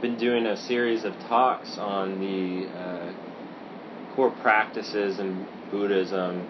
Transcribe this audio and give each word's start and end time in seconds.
been 0.00 0.16
doing 0.16 0.46
a 0.46 0.56
series 0.56 1.04
of 1.04 1.12
talks 1.28 1.76
on 1.76 2.20
the 2.20 2.66
uh, 2.68 3.12
core 4.14 4.30
practices 4.30 5.18
in 5.18 5.46
Buddhism, 5.70 6.46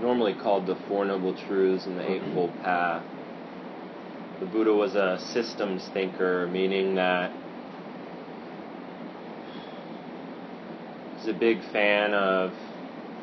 normally 0.00 0.32
called 0.34 0.66
the 0.66 0.76
Four 0.86 1.04
Noble 1.04 1.34
Truths 1.48 1.86
and 1.86 1.98
the 1.98 2.08
Eightfold 2.08 2.52
Path. 2.62 3.04
The 4.38 4.46
Buddha 4.46 4.72
was 4.72 4.94
a 4.94 5.18
systems 5.32 5.88
thinker, 5.92 6.46
meaning 6.46 6.94
that 6.94 7.32
he's 11.18 11.28
a 11.28 11.32
big 11.32 11.58
fan 11.72 12.14
of 12.14 12.52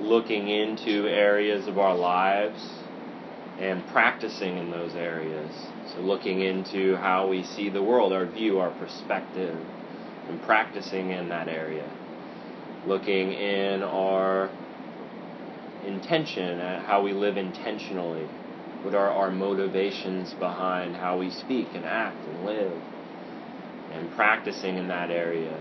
looking 0.02 0.50
into 0.50 1.08
areas 1.08 1.68
of 1.68 1.78
our 1.78 1.96
lives 1.96 2.62
and 3.62 3.86
practicing 3.90 4.58
in 4.58 4.72
those 4.72 4.96
areas. 4.96 5.52
So, 5.94 6.02
looking 6.02 6.42
into 6.42 6.96
how 6.96 7.28
we 7.28 7.44
see 7.44 7.70
the 7.70 7.84
world, 7.84 8.12
our 8.12 8.26
view, 8.26 8.60
our 8.60 8.72
perspective, 8.72 9.56
and 10.28 10.42
practicing 10.44 11.12
in 11.12 11.30
that 11.30 11.48
area. 11.48 11.88
Looking 12.88 13.32
in 13.34 13.84
our 13.84 14.50
intention, 15.86 16.60
at 16.60 16.84
how 16.86 17.04
we 17.04 17.14
live 17.14 17.38
intentionally. 17.38 18.28
What 18.82 18.96
are 18.96 19.12
our 19.12 19.30
motivations 19.30 20.34
behind 20.34 20.96
how 20.96 21.20
we 21.20 21.30
speak 21.30 21.68
and 21.76 21.86
act 21.86 22.18
and 22.18 22.46
live? 22.46 22.74
And 23.94 24.12
practicing 24.16 24.78
in 24.78 24.88
that 24.88 25.12
area. 25.12 25.56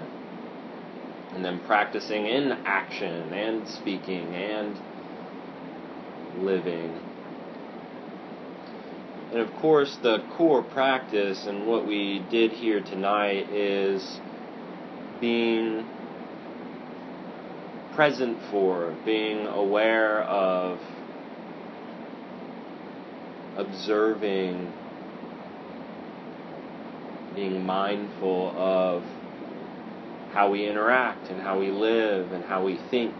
And 1.34 1.44
then 1.44 1.60
practicing 1.66 2.24
in 2.24 2.52
action 2.64 3.34
and 3.34 3.68
speaking 3.68 4.34
and 4.34 4.78
living 6.42 7.09
and 9.32 9.40
of 9.40 9.54
course, 9.56 9.96
the 10.02 10.18
core 10.36 10.62
practice 10.62 11.46
and 11.46 11.66
what 11.66 11.86
we 11.86 12.18
did 12.30 12.50
here 12.50 12.80
tonight 12.80 13.48
is 13.50 14.18
being 15.20 15.86
present 17.94 18.38
for, 18.50 18.94
being 19.04 19.46
aware 19.46 20.22
of, 20.22 20.80
observing, 23.56 24.72
being 27.36 27.64
mindful 27.64 28.52
of 28.56 29.04
how 30.32 30.50
we 30.50 30.66
interact 30.66 31.28
and 31.30 31.40
how 31.40 31.58
we 31.58 31.70
live 31.70 32.32
and 32.32 32.44
how 32.44 32.64
we 32.64 32.78
think 32.90 33.14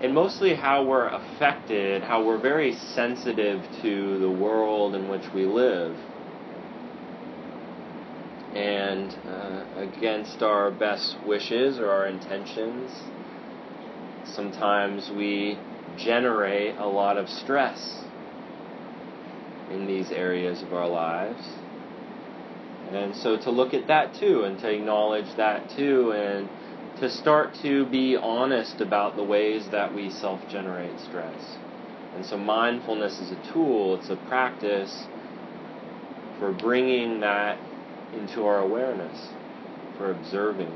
and 0.00 0.14
mostly 0.14 0.54
how 0.54 0.84
we're 0.84 1.08
affected, 1.08 2.02
how 2.02 2.24
we're 2.24 2.38
very 2.38 2.72
sensitive 2.72 3.62
to 3.82 4.18
the 4.18 4.30
world 4.30 4.94
in 4.94 5.08
which 5.08 5.24
we 5.34 5.44
live. 5.44 5.96
And 8.54 9.14
uh, 9.28 9.64
against 9.76 10.42
our 10.42 10.70
best 10.70 11.16
wishes 11.26 11.78
or 11.78 11.90
our 11.90 12.06
intentions, 12.06 12.90
sometimes 14.34 15.10
we 15.10 15.58
generate 15.98 16.76
a 16.78 16.86
lot 16.86 17.18
of 17.18 17.28
stress 17.28 18.02
in 19.70 19.86
these 19.86 20.10
areas 20.10 20.62
of 20.62 20.72
our 20.72 20.88
lives. 20.88 21.46
And 22.92 23.14
so 23.16 23.36
to 23.36 23.50
look 23.50 23.74
at 23.74 23.86
that 23.86 24.14
too 24.14 24.44
and 24.44 24.58
to 24.60 24.70
acknowledge 24.70 25.32
that 25.36 25.68
too 25.76 26.12
and 26.12 26.48
to 27.00 27.08
start 27.08 27.54
to 27.62 27.86
be 27.86 28.14
honest 28.14 28.82
about 28.82 29.16
the 29.16 29.24
ways 29.24 29.66
that 29.70 29.94
we 29.94 30.10
self 30.10 30.38
generate 30.50 31.00
stress. 31.00 31.56
And 32.14 32.24
so, 32.26 32.36
mindfulness 32.36 33.18
is 33.20 33.32
a 33.32 33.52
tool, 33.52 33.94
it's 33.94 34.10
a 34.10 34.16
practice 34.16 35.06
for 36.38 36.52
bringing 36.52 37.20
that 37.20 37.58
into 38.12 38.44
our 38.44 38.60
awareness, 38.60 39.30
for 39.96 40.10
observing. 40.10 40.68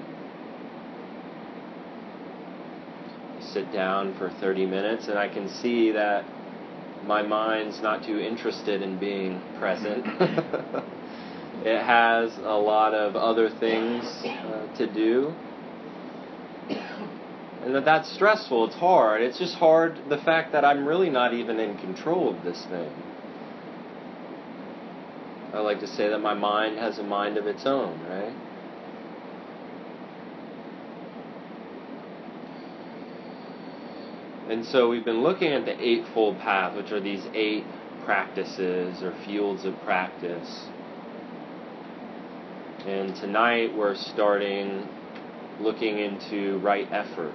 I 3.37 3.43
sit 3.53 3.71
down 3.73 4.15
for 4.17 4.31
30 4.31 4.65
minutes 4.67 5.09
and 5.09 5.19
I 5.19 5.29
can 5.29 5.49
see 5.49 5.91
that 5.93 6.25
my 7.07 7.21
mind's 7.23 7.83
not 7.83 8.03
too 8.03 8.19
interested 8.19 8.81
in 8.81 8.99
being 8.99 9.43
present. 9.59 10.07
it 11.65 11.83
has 11.83 12.39
a 12.39 12.57
lot 12.57 12.95
of 12.95 13.15
other 13.15 13.51
things 13.51 14.05
uh, 14.25 14.67
to 14.79 14.87
do 14.87 15.35
and 17.65 17.75
that 17.75 17.87
that's 17.87 18.13
stressful. 18.13 18.67
It's 18.67 18.75
hard. 18.75 19.23
It's 19.23 19.39
just 19.39 19.55
hard 19.55 19.99
the 20.11 20.19
fact 20.19 20.53
that 20.53 20.67
I'm 20.67 20.87
really 20.87 21.09
not 21.09 21.33
even 21.33 21.59
in 21.59 21.79
control 21.79 22.29
of 22.29 22.45
this 22.45 22.63
thing. 22.67 22.91
I 25.55 25.61
like 25.61 25.81
to 25.81 25.87
say 25.87 26.11
that 26.11 26.19
my 26.19 26.35
mind 26.35 26.79
has 26.79 26.99
a 26.99 27.03
mind 27.03 27.39
of 27.39 27.47
its 27.47 27.65
own, 27.65 27.99
right? 28.11 28.35
And 34.51 34.67
so 34.67 34.91
we've 34.91 35.05
been 35.05 35.23
looking 35.23 35.53
at 35.53 35.65
the 35.65 35.83
Eightfold 35.83 36.39
Path, 36.41 36.77
which 36.77 36.93
are 36.93 37.01
these 37.01 37.25
eight 37.33 37.65
practices 38.05 39.03
or 39.03 39.15
fields 39.25 39.65
of 39.65 39.75
practice. 39.85 40.67
And 42.87 43.17
tonight 43.17 43.75
we're 43.75 43.95
starting 43.95 44.87
looking 45.61 45.99
into 45.99 46.59
right 46.59 46.87
effort 46.93 47.33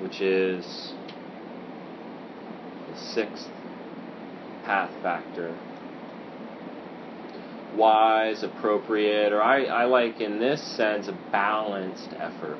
which 0.00 0.20
is 0.20 0.94
the 2.90 2.98
sixth 2.98 3.48
path 4.64 4.92
factor. 5.02 5.54
Wise, 7.76 8.42
appropriate, 8.42 9.32
or 9.32 9.42
I, 9.42 9.64
I 9.64 9.84
like 9.84 10.20
in 10.20 10.40
this 10.40 10.62
sense 10.62 11.08
a 11.08 11.16
balanced 11.30 12.08
effort. 12.18 12.58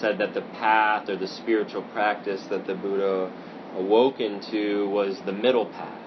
Said 0.00 0.18
that 0.18 0.34
the 0.34 0.42
path 0.42 1.08
or 1.08 1.16
the 1.16 1.28
spiritual 1.28 1.82
practice 1.82 2.44
that 2.50 2.66
the 2.66 2.74
Buddha 2.74 3.30
awoke 3.76 4.20
into 4.20 4.88
was 4.90 5.20
the 5.24 5.32
middle 5.32 5.66
path. 5.66 6.05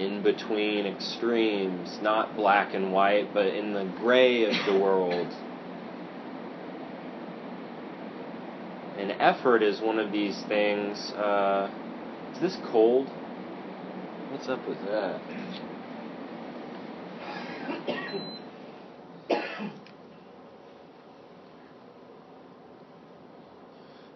In 0.00 0.22
between 0.22 0.86
extremes, 0.86 1.98
not 2.00 2.34
black 2.34 2.72
and 2.72 2.90
white, 2.90 3.34
but 3.34 3.46
in 3.48 3.74
the 3.74 3.84
gray 4.00 4.44
of 4.44 4.54
the 4.66 4.80
world. 4.80 5.28
And 8.98 9.14
effort 9.20 9.62
is 9.62 9.80
one 9.80 9.98
of 9.98 10.10
these 10.10 10.40
things. 10.48 10.98
Uh, 11.12 11.70
is 12.34 12.40
this 12.40 12.56
cold? 12.72 13.08
What's 14.30 14.48
up 14.48 14.66
with 14.66 14.78
that? 14.86 15.20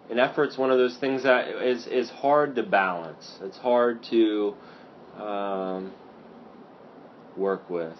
And 0.07 0.19
effort's 0.19 0.57
one 0.57 0.71
of 0.71 0.77
those 0.77 0.95
things 0.97 1.23
that 1.23 1.47
is 1.61 1.87
is 1.87 2.09
hard 2.09 2.55
to 2.55 2.63
balance. 2.63 3.37
It's 3.41 3.57
hard 3.57 4.03
to 4.11 4.53
um, 5.19 5.93
work 7.37 7.69
with. 7.69 7.97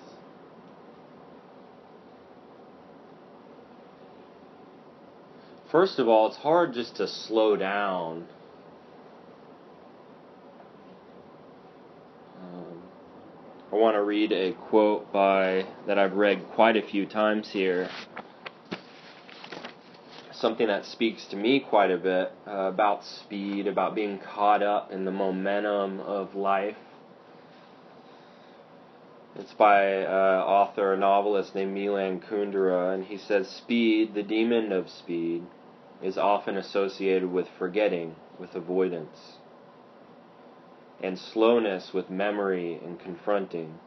First 5.71 5.99
of 5.99 6.07
all, 6.07 6.27
it's 6.27 6.37
hard 6.37 6.73
just 6.73 6.95
to 6.97 7.07
slow 7.07 7.57
down. 7.57 8.27
Um, 12.41 12.81
I 13.73 13.75
want 13.75 13.95
to 13.95 14.03
read 14.03 14.31
a 14.31 14.53
quote 14.53 15.11
by 15.11 15.65
that 15.87 15.97
I've 15.97 16.13
read 16.13 16.45
quite 16.53 16.77
a 16.77 16.81
few 16.81 17.05
times 17.05 17.49
here. 17.51 17.89
Something 20.31 20.67
that 20.67 20.85
speaks 20.85 21.25
to 21.31 21.35
me 21.35 21.59
quite 21.59 21.91
a 21.91 21.97
bit 21.97 22.31
uh, 22.47 22.51
about 22.51 23.03
speed, 23.03 23.67
about 23.67 23.95
being 23.95 24.19
caught 24.19 24.61
up 24.61 24.91
in 24.91 25.03
the 25.03 25.11
momentum 25.11 25.99
of 25.99 26.35
life. 26.35 26.77
It's 29.37 29.53
by 29.53 29.83
an 29.83 30.05
uh, 30.05 30.43
author, 30.45 30.93
a 30.93 30.97
novelist 30.97 31.55
named 31.55 31.73
Milan 31.73 32.21
Kundera, 32.21 32.93
and 32.93 33.03
he 33.03 33.17
says, 33.17 33.49
Speed, 33.49 34.13
the 34.13 34.23
demon 34.23 34.71
of 34.71 34.89
speed, 34.89 35.43
is 36.01 36.17
often 36.17 36.55
associated 36.55 37.29
with 37.29 37.47
forgetting, 37.59 38.15
with 38.39 38.55
avoidance, 38.55 39.33
and 41.03 41.19
slowness 41.19 41.93
with 41.93 42.09
memory 42.09 42.79
and 42.81 42.97
confronting. 42.97 43.77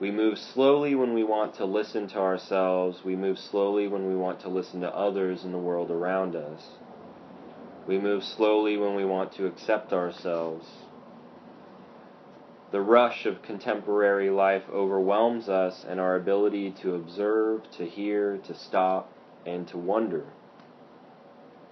We 0.00 0.10
move 0.10 0.36
slowly 0.38 0.96
when 0.96 1.14
we 1.14 1.22
want 1.22 1.54
to 1.56 1.64
listen 1.64 2.08
to 2.08 2.18
ourselves. 2.18 3.04
We 3.04 3.14
move 3.14 3.38
slowly 3.38 3.86
when 3.86 4.08
we 4.08 4.16
want 4.16 4.40
to 4.40 4.48
listen 4.48 4.80
to 4.80 4.94
others 4.94 5.44
in 5.44 5.52
the 5.52 5.58
world 5.58 5.92
around 5.92 6.34
us. 6.34 6.62
We 7.86 7.98
move 7.98 8.24
slowly 8.24 8.76
when 8.76 8.96
we 8.96 9.04
want 9.04 9.32
to 9.34 9.46
accept 9.46 9.92
ourselves. 9.92 10.66
The 12.70 12.80
rush 12.82 13.24
of 13.24 13.40
contemporary 13.40 14.28
life 14.28 14.64
overwhelms 14.70 15.48
us 15.48 15.86
and 15.88 15.98
our 15.98 16.16
ability 16.16 16.72
to 16.82 16.94
observe, 16.94 17.62
to 17.78 17.86
hear, 17.86 18.38
to 18.46 18.54
stop, 18.54 19.10
and 19.46 19.66
to 19.68 19.78
wonder. 19.78 20.24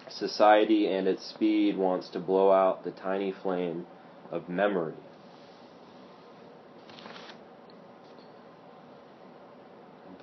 Society 0.09 0.87
and 0.91 1.07
its 1.07 1.25
speed 1.27 1.77
wants 1.77 2.09
to 2.11 2.19
blow 2.19 2.51
out 2.51 2.85
the 2.85 2.93
tiny 2.93 3.31
flame 3.31 3.87
of 4.31 4.49
memory. 4.49 4.95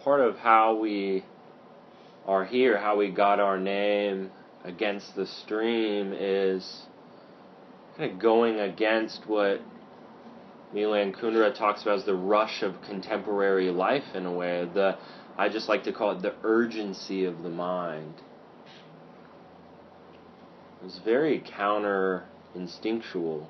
Part 0.03 0.21
of 0.21 0.37
how 0.37 0.75
we 0.75 1.23
are 2.25 2.45
here, 2.45 2.77
how 2.77 2.97
we 2.97 3.11
got 3.11 3.39
our 3.39 3.59
name 3.59 4.31
against 4.63 5.15
the 5.15 5.27
stream, 5.27 6.13
is 6.17 6.87
kind 7.95 8.11
of 8.11 8.19
going 8.19 8.59
against 8.59 9.27
what 9.27 9.61
Milan 10.73 11.13
Kundera 11.13 11.53
talks 11.53 11.83
about 11.83 11.99
as 11.99 12.05
the 12.05 12.15
rush 12.15 12.63
of 12.63 12.81
contemporary 12.81 13.69
life 13.69 14.15
in 14.15 14.25
a 14.25 14.31
way. 14.31 14.67
The 14.73 14.97
I 15.37 15.49
just 15.49 15.69
like 15.69 15.83
to 15.83 15.93
call 15.93 16.11
it 16.11 16.21
the 16.21 16.33
urgency 16.43 17.25
of 17.25 17.43
the 17.43 17.49
mind. 17.49 18.15
It's 20.83 20.97
very 20.99 21.43
counter 21.45 22.25
instinctual. 22.55 23.49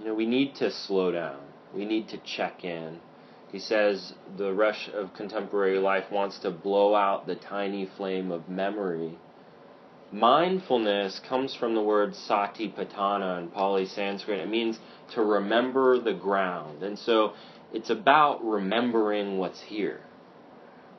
You 0.00 0.06
know, 0.06 0.14
we 0.14 0.26
need 0.26 0.54
to 0.56 0.70
slow 0.70 1.10
down. 1.10 1.40
We 1.74 1.84
need 1.84 2.08
to 2.10 2.18
check 2.18 2.64
in. 2.64 3.00
He 3.50 3.58
says 3.58 4.14
the 4.36 4.52
rush 4.52 4.88
of 4.94 5.14
contemporary 5.14 5.78
life 5.78 6.10
wants 6.10 6.38
to 6.40 6.50
blow 6.50 6.94
out 6.94 7.26
the 7.26 7.34
tiny 7.34 7.86
flame 7.96 8.30
of 8.30 8.48
memory 8.48 9.18
mindfulness 10.12 11.20
comes 11.28 11.54
from 11.54 11.74
the 11.74 11.82
word 11.82 12.12
satipatthana 12.12 13.40
in 13.40 13.48
Pali 13.48 13.86
Sanskrit. 13.86 14.40
It 14.40 14.48
means 14.48 14.78
to 15.14 15.22
remember 15.22 16.00
the 16.00 16.14
ground. 16.14 16.82
And 16.82 16.98
so 16.98 17.34
it's 17.72 17.90
about 17.90 18.44
remembering 18.44 19.38
what's 19.38 19.60
here. 19.60 20.00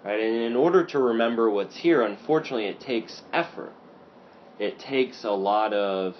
Right? 0.03 0.19
And 0.19 0.35
in 0.43 0.55
order 0.55 0.85
to 0.87 0.99
remember 0.99 1.49
what's 1.49 1.77
here, 1.77 2.01
unfortunately, 2.01 2.67
it 2.67 2.79
takes 2.79 3.21
effort. 3.33 3.73
It 4.59 4.79
takes 4.79 5.23
a 5.23 5.31
lot 5.31 5.73
of, 5.73 6.15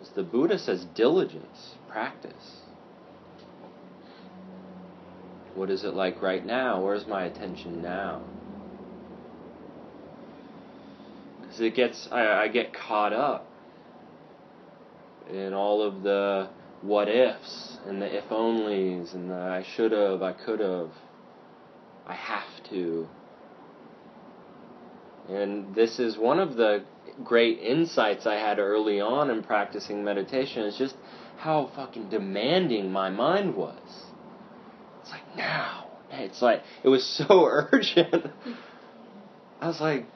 as 0.00 0.10
the 0.10 0.22
Buddha 0.22 0.58
says, 0.58 0.84
diligence, 0.94 1.74
practice. 1.88 2.60
What 5.54 5.70
is 5.70 5.84
it 5.84 5.94
like 5.94 6.20
right 6.22 6.44
now? 6.44 6.82
Where's 6.82 7.06
my 7.06 7.24
attention 7.24 7.80
now? 7.82 8.22
Because 11.56 11.72
it 11.72 11.76
gets 11.76 12.08
I, 12.12 12.44
I 12.44 12.48
get 12.48 12.72
caught 12.72 13.12
up 13.12 13.46
in 15.30 15.54
all 15.54 15.82
of 15.82 16.02
the 16.02 16.48
what 16.82 17.08
ifs 17.08 17.78
and 17.86 18.00
the 18.00 18.16
if 18.16 18.24
onlys 18.24 19.14
and 19.14 19.30
the 19.30 19.34
I 19.34 19.64
should 19.74 19.92
have, 19.92 20.22
I 20.22 20.32
could 20.32 20.60
have, 20.60 20.90
I 22.06 22.14
have 22.14 22.70
to. 22.70 23.08
And 25.28 25.74
this 25.74 25.98
is 25.98 26.16
one 26.16 26.38
of 26.38 26.54
the 26.54 26.84
great 27.24 27.58
insights 27.58 28.26
I 28.26 28.34
had 28.34 28.58
early 28.58 29.00
on 29.00 29.30
in 29.30 29.42
practicing 29.42 30.04
meditation 30.04 30.62
is 30.62 30.76
just 30.76 30.94
how 31.38 31.70
fucking 31.74 32.10
demanding 32.10 32.92
my 32.92 33.10
mind 33.10 33.56
was. 33.56 34.04
It's 35.00 35.10
like 35.10 35.36
now. 35.36 35.86
It's 36.10 36.40
like 36.40 36.62
it 36.84 36.88
was 36.88 37.04
so 37.04 37.44
urgent. 37.72 38.26
I 39.60 39.66
was 39.68 39.80
like, 39.80 40.06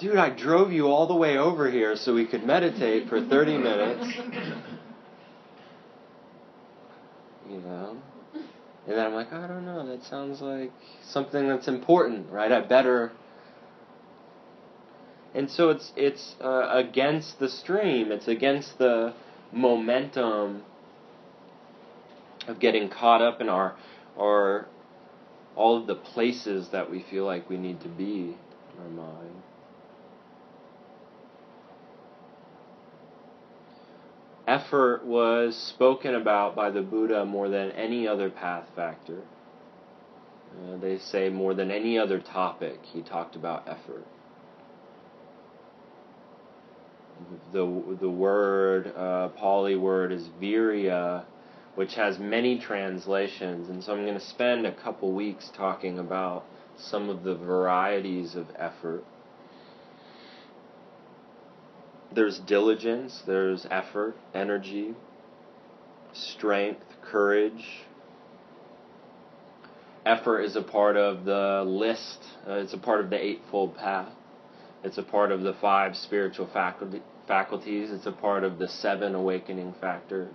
dude, 0.00 0.16
I 0.16 0.30
drove 0.30 0.72
you 0.72 0.86
all 0.86 1.06
the 1.06 1.14
way 1.14 1.36
over 1.36 1.70
here 1.70 1.94
so 1.94 2.14
we 2.14 2.26
could 2.26 2.42
meditate 2.42 3.08
for 3.08 3.20
30 3.20 3.58
minutes. 3.58 4.16
You 7.48 7.58
know? 7.58 7.96
And 8.86 8.96
then 8.96 9.06
I'm 9.06 9.12
like, 9.12 9.32
I 9.32 9.46
don't 9.46 9.66
know, 9.66 9.86
that 9.86 10.02
sounds 10.04 10.40
like 10.40 10.72
something 11.02 11.48
that's 11.48 11.68
important, 11.68 12.30
right? 12.30 12.50
I 12.50 12.60
better. 12.60 13.12
And 15.34 15.50
so 15.50 15.68
it's 15.70 15.92
it's 15.96 16.34
uh, 16.40 16.68
against 16.72 17.38
the 17.38 17.48
stream. 17.48 18.10
It's 18.10 18.26
against 18.26 18.78
the 18.78 19.14
momentum 19.52 20.62
of 22.48 22.58
getting 22.58 22.88
caught 22.88 23.22
up 23.22 23.40
in 23.40 23.48
our 23.48 23.76
our 24.18 24.66
all 25.54 25.76
of 25.76 25.86
the 25.86 25.94
places 25.94 26.70
that 26.72 26.90
we 26.90 27.04
feel 27.10 27.26
like 27.26 27.48
we 27.48 27.58
need 27.58 27.80
to 27.82 27.88
be 27.88 28.36
in 28.74 28.82
our 28.82 28.88
mind. 28.88 29.42
Effort 34.50 35.04
was 35.04 35.56
spoken 35.56 36.16
about 36.16 36.56
by 36.56 36.70
the 36.70 36.82
Buddha 36.82 37.24
more 37.24 37.48
than 37.48 37.70
any 37.70 38.08
other 38.08 38.28
path 38.30 38.66
factor. 38.74 39.22
Uh, 40.52 40.76
they 40.78 40.98
say 40.98 41.28
more 41.28 41.54
than 41.54 41.70
any 41.70 41.96
other 41.96 42.18
topic, 42.18 42.80
he 42.82 43.00
talked 43.00 43.36
about 43.36 43.68
effort. 43.68 44.04
The, 47.52 47.96
the 48.00 48.10
word, 48.10 48.92
uh, 48.96 49.28
Pali 49.28 49.76
word, 49.76 50.10
is 50.10 50.26
virya, 50.42 51.24
which 51.76 51.94
has 51.94 52.18
many 52.18 52.58
translations, 52.58 53.68
and 53.68 53.84
so 53.84 53.92
I'm 53.92 54.04
going 54.04 54.18
to 54.18 54.24
spend 54.24 54.66
a 54.66 54.72
couple 54.72 55.12
weeks 55.12 55.48
talking 55.56 56.00
about 56.00 56.44
some 56.76 57.08
of 57.08 57.22
the 57.22 57.36
varieties 57.36 58.34
of 58.34 58.46
effort 58.58 59.04
there's 62.14 62.38
diligence, 62.40 63.22
there's 63.26 63.66
effort, 63.70 64.16
energy, 64.34 64.94
strength, 66.12 66.84
courage. 67.02 67.84
Effort 70.04 70.40
is 70.40 70.56
a 70.56 70.62
part 70.62 70.96
of 70.96 71.24
the 71.24 71.62
list, 71.66 72.24
uh, 72.48 72.54
it's 72.54 72.72
a 72.72 72.78
part 72.78 73.00
of 73.00 73.10
the 73.10 73.22
Eightfold 73.22 73.76
Path. 73.76 74.12
It's 74.82 74.98
a 74.98 75.02
part 75.02 75.30
of 75.30 75.42
the 75.42 75.52
five 75.60 75.94
spiritual 75.94 76.48
faculty, 76.52 77.02
faculties. 77.28 77.90
It's 77.90 78.06
a 78.06 78.12
part 78.12 78.44
of 78.44 78.58
the 78.58 78.66
seven 78.66 79.14
awakening 79.14 79.74
factors. 79.80 80.34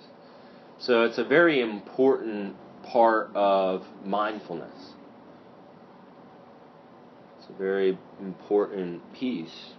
So 0.80 1.04
it's 1.04 1.18
a 1.18 1.24
very 1.24 1.62
important 1.62 2.56
part 2.86 3.32
of 3.36 3.84
mindfulness. 4.04 4.94
It's 7.40 7.50
a 7.50 7.58
very 7.58 7.98
important 8.22 9.02
piece. 9.14 9.75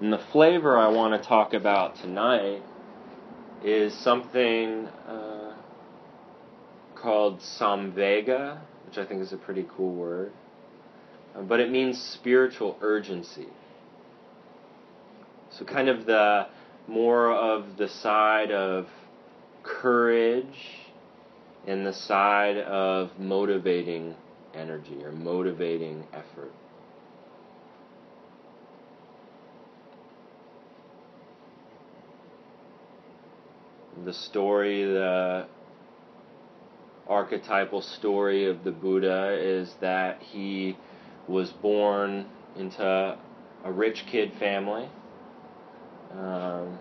And 0.00 0.10
the 0.10 0.18
flavor 0.32 0.78
I 0.78 0.88
want 0.88 1.20
to 1.20 1.28
talk 1.28 1.52
about 1.52 1.96
tonight 1.96 2.62
is 3.62 3.92
something 3.92 4.86
uh, 5.06 5.54
called 6.94 7.40
samvega, 7.40 8.60
which 8.86 8.96
I 8.96 9.04
think 9.04 9.20
is 9.20 9.34
a 9.34 9.36
pretty 9.36 9.66
cool 9.76 9.92
word. 9.92 10.32
Uh, 11.36 11.42
but 11.42 11.60
it 11.60 11.70
means 11.70 12.00
spiritual 12.00 12.78
urgency. 12.80 13.48
So, 15.50 15.66
kind 15.66 15.90
of 15.90 16.06
the 16.06 16.46
more 16.88 17.30
of 17.32 17.76
the 17.76 17.88
side 17.88 18.50
of 18.52 18.88
courage 19.62 20.78
and 21.66 21.86
the 21.86 21.92
side 21.92 22.56
of 22.56 23.18
motivating 23.18 24.14
energy 24.54 25.04
or 25.04 25.12
motivating 25.12 26.06
effort. 26.14 26.52
The 34.04 34.12
story, 34.12 34.84
the 34.84 35.46
archetypal 37.06 37.82
story 37.82 38.46
of 38.46 38.64
the 38.64 38.70
Buddha 38.70 39.36
is 39.40 39.74
that 39.80 40.22
he 40.22 40.76
was 41.26 41.50
born 41.50 42.26
into 42.56 43.18
a 43.64 43.72
rich 43.72 44.04
kid 44.06 44.32
family 44.38 44.88
um, 46.12 46.78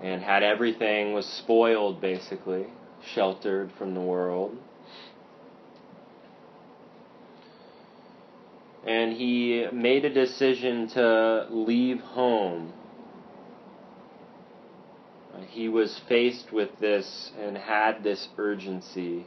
and 0.00 0.22
had 0.22 0.42
everything, 0.42 1.12
was 1.12 1.26
spoiled 1.26 2.00
basically, 2.00 2.66
sheltered 3.14 3.70
from 3.78 3.94
the 3.94 4.00
world. 4.00 4.56
And 8.84 9.12
he 9.12 9.66
made 9.72 10.04
a 10.04 10.12
decision 10.12 10.88
to 10.88 11.46
leave 11.50 12.00
home 12.00 12.72
he 15.52 15.68
was 15.68 15.98
faced 16.08 16.52
with 16.52 16.78
this 16.78 17.30
and 17.38 17.56
had 17.56 18.02
this 18.02 18.28
urgency. 18.38 19.26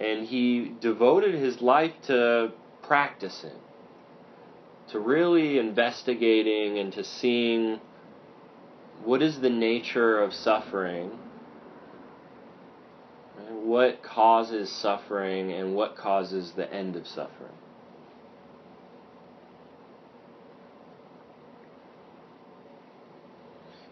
And 0.00 0.26
he 0.26 0.74
devoted 0.80 1.34
his 1.34 1.60
life 1.60 1.92
to 2.06 2.52
practicing, 2.82 3.58
to 4.90 4.98
really 4.98 5.58
investigating 5.58 6.78
and 6.78 6.92
to 6.92 7.04
seeing 7.04 7.80
what 9.04 9.22
is 9.22 9.40
the 9.40 9.50
nature 9.50 10.20
of 10.20 10.32
suffering, 10.32 11.18
what 13.62 14.02
causes 14.02 14.70
suffering, 14.70 15.52
and 15.52 15.74
what 15.74 15.96
causes 15.96 16.52
the 16.52 16.72
end 16.72 16.96
of 16.96 17.06
suffering. 17.06 17.52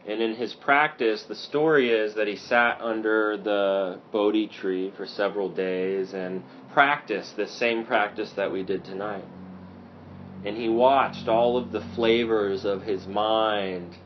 And 0.06 0.22
in 0.22 0.36
his 0.36 0.54
practice, 0.54 1.25
the 1.25 1.34
story 1.34 1.90
is 1.90 2.14
that 2.14 2.28
he 2.28 2.36
sat 2.36 2.80
under 2.80 3.36
the 3.36 3.98
Bodhi 4.12 4.46
tree 4.46 4.92
for 4.96 5.04
several 5.04 5.48
days 5.48 6.14
and 6.14 6.44
practiced 6.72 7.34
the 7.34 7.48
same 7.48 7.84
practice 7.84 8.30
that 8.32 8.52
we 8.52 8.62
did 8.62 8.84
tonight. 8.84 9.25
And 10.44 10.56
he 10.56 10.68
watched 10.68 11.26
all 11.26 11.56
of 11.56 11.72
the 11.72 11.80
flavors 11.80 12.64
of 12.64 12.82
his 12.82 13.04
mind 13.08 13.96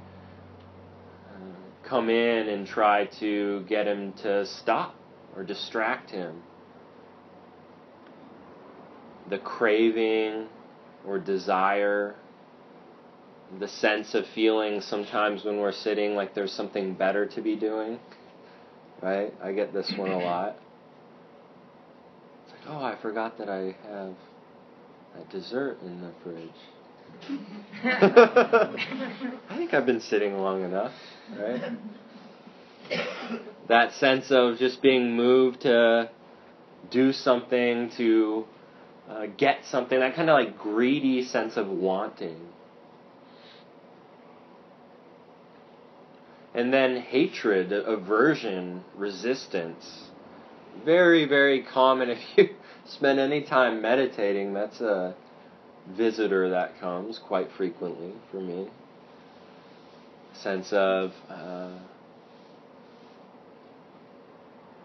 uh, 1.28 1.86
come 1.86 2.08
in 2.08 2.48
and 2.48 2.66
try 2.66 3.04
to 3.18 3.62
get 3.68 3.86
him 3.86 4.14
to 4.22 4.46
stop 4.46 4.94
or 5.36 5.44
distract 5.44 6.10
him. 6.10 6.42
The 9.28 9.38
craving 9.38 10.48
or 11.06 11.18
desire 11.18 12.14
the 13.58 13.68
sense 13.68 14.14
of 14.14 14.24
feeling 14.34 14.80
sometimes 14.80 15.44
when 15.44 15.58
we're 15.58 15.72
sitting 15.72 16.14
like 16.14 16.34
there's 16.34 16.52
something 16.52 16.94
better 16.94 17.26
to 17.26 17.40
be 17.40 17.56
doing. 17.56 17.98
Right? 19.02 19.32
I 19.42 19.52
get 19.52 19.72
this 19.72 19.92
one 19.96 20.10
a 20.10 20.18
lot. 20.24 20.56
It's 22.44 22.66
like, 22.66 22.76
oh, 22.76 22.84
I 22.84 23.00
forgot 23.00 23.38
that 23.38 23.48
I 23.48 23.74
have 23.88 24.14
that 25.16 25.30
dessert 25.30 25.78
in 25.82 26.00
the 26.00 26.12
fridge. 26.22 26.50
I 29.50 29.56
think 29.56 29.74
I've 29.74 29.86
been 29.86 30.00
sitting 30.00 30.38
long 30.38 30.62
enough, 30.62 30.92
right? 31.36 31.72
that 33.68 33.92
sense 33.94 34.26
of 34.30 34.58
just 34.58 34.82
being 34.82 35.16
moved 35.16 35.62
to 35.62 36.10
do 36.90 37.12
something, 37.12 37.90
to 37.96 38.44
uh, 39.08 39.26
get 39.36 39.58
something, 39.70 39.98
that 40.00 40.14
kind 40.14 40.28
of 40.28 40.34
like 40.34 40.58
greedy 40.58 41.24
sense 41.24 41.56
of 41.56 41.68
wanting. 41.68 42.36
And 46.54 46.72
then 46.72 46.96
hatred, 46.96 47.72
aversion, 47.72 48.82
resistance. 48.96 50.10
Very, 50.84 51.26
very 51.26 51.62
common. 51.62 52.10
If 52.16 52.18
you 52.36 52.48
spend 52.86 53.20
any 53.20 53.42
time 53.42 53.80
meditating, 53.80 54.52
that's 54.52 54.80
a 54.80 55.14
visitor 55.88 56.50
that 56.50 56.78
comes 56.80 57.18
quite 57.18 57.50
frequently 57.56 58.12
for 58.30 58.40
me. 58.40 58.68
Sense 60.32 60.72
of 60.72 61.12
uh, 61.28 61.70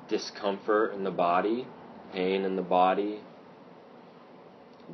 discomfort 0.07 0.93
in 0.93 1.03
the 1.03 1.11
body, 1.11 1.67
pain 2.13 2.43
in 2.43 2.55
the 2.55 2.61
body, 2.61 3.21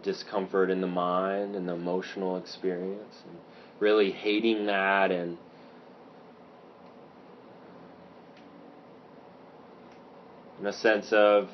discomfort 0.04 0.70
in 0.70 0.82
the 0.82 0.88
mind 0.88 1.56
and 1.56 1.68
the 1.68 1.74
emotional 1.74 2.38
experience, 2.38 3.16
and 3.28 3.38
really 3.80 4.12
hating 4.12 4.66
that 4.68 5.12
and 5.12 5.38
in 10.62 10.68
a 10.68 10.74
sense 10.74 11.12
of 11.12 11.50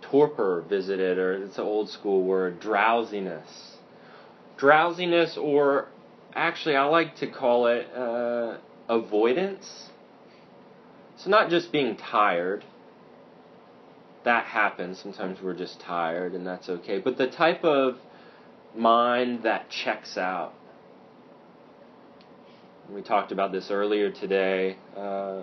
torpor 0.00 0.64
visited, 0.66 1.18
or 1.18 1.44
it's 1.44 1.58
an 1.58 1.64
old 1.64 1.90
school 1.90 2.24
word, 2.24 2.58
drowsiness. 2.58 3.76
Drowsiness, 4.56 5.36
or 5.36 5.88
actually, 6.34 6.74
I 6.74 6.84
like 6.84 7.16
to 7.16 7.26
call 7.26 7.66
it 7.66 7.86
uh, 7.94 8.56
avoidance. 8.88 9.90
So, 11.16 11.28
not 11.28 11.50
just 11.50 11.70
being 11.70 11.96
tired, 11.96 12.64
that 14.24 14.46
happens. 14.46 14.98
Sometimes 14.98 15.38
we're 15.42 15.54
just 15.54 15.80
tired, 15.80 16.32
and 16.32 16.46
that's 16.46 16.70
okay. 16.70 16.98
But 16.98 17.18
the 17.18 17.26
type 17.26 17.62
of 17.62 17.98
mind 18.74 19.42
that 19.42 19.68
checks 19.68 20.16
out. 20.16 20.54
We 22.90 23.02
talked 23.02 23.32
about 23.32 23.52
this 23.52 23.70
earlier 23.70 24.10
today. 24.10 24.76
Uh, 24.96 25.42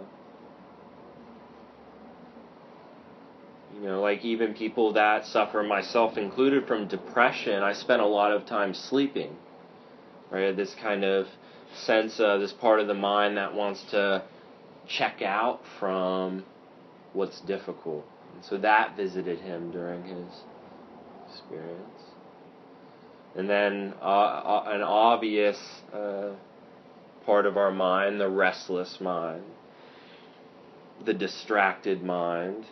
You 3.80 3.86
know, 3.86 3.98
like 4.10 4.26
even 4.26 4.56
people 4.56 4.94
that 4.94 5.24
suffer, 5.28 5.62
myself 5.62 6.18
included, 6.18 6.66
from 6.66 6.88
depression, 6.88 7.62
I 7.62 7.74
spent 7.74 8.02
a 8.02 8.08
lot 8.08 8.32
of 8.32 8.48
time 8.48 8.74
sleeping. 8.74 9.36
Right? 10.32 10.56
This 10.56 10.74
kind 10.82 11.04
of 11.04 11.28
sense 11.86 12.20
of 12.20 12.42
this 12.42 12.52
part 12.52 12.80
of 12.80 12.88
the 12.88 12.96
mind 12.96 13.38
that 13.38 13.54
wants 13.54 13.84
to 13.92 14.24
check 14.88 15.22
out 15.22 15.62
from 15.80 16.44
what's 17.14 17.40
difficult. 17.42 18.04
And 18.34 18.44
so 18.44 18.58
that 18.58 18.98
visited 18.98 19.42
him 19.42 19.70
during 19.72 20.02
his 20.04 20.28
experience. 21.32 22.02
And 23.36 23.48
then 23.48 23.94
uh, 24.02 24.06
uh, 24.06 24.64
an 24.70 24.82
obvious 24.82 25.60
uh, 25.94 26.32
part 27.28 27.46
of 27.46 27.58
our 27.58 27.72
mind, 27.72 28.20
the 28.20 28.28
restless 28.30 28.98
mind, 29.00 29.44
the 31.06 31.14
distracted 31.14 32.02
mind, 32.02 32.66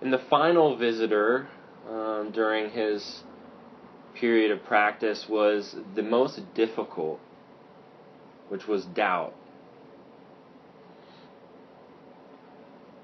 and 0.00 0.12
the 0.12 0.18
final 0.18 0.76
visitor 0.76 1.48
um, 1.88 2.30
during 2.32 2.70
his 2.70 3.22
period 4.14 4.50
of 4.50 4.64
practice 4.64 5.26
was 5.28 5.76
the 5.94 6.02
most 6.02 6.40
difficult, 6.54 7.20
which 8.48 8.66
was 8.66 8.84
doubt. 8.84 9.34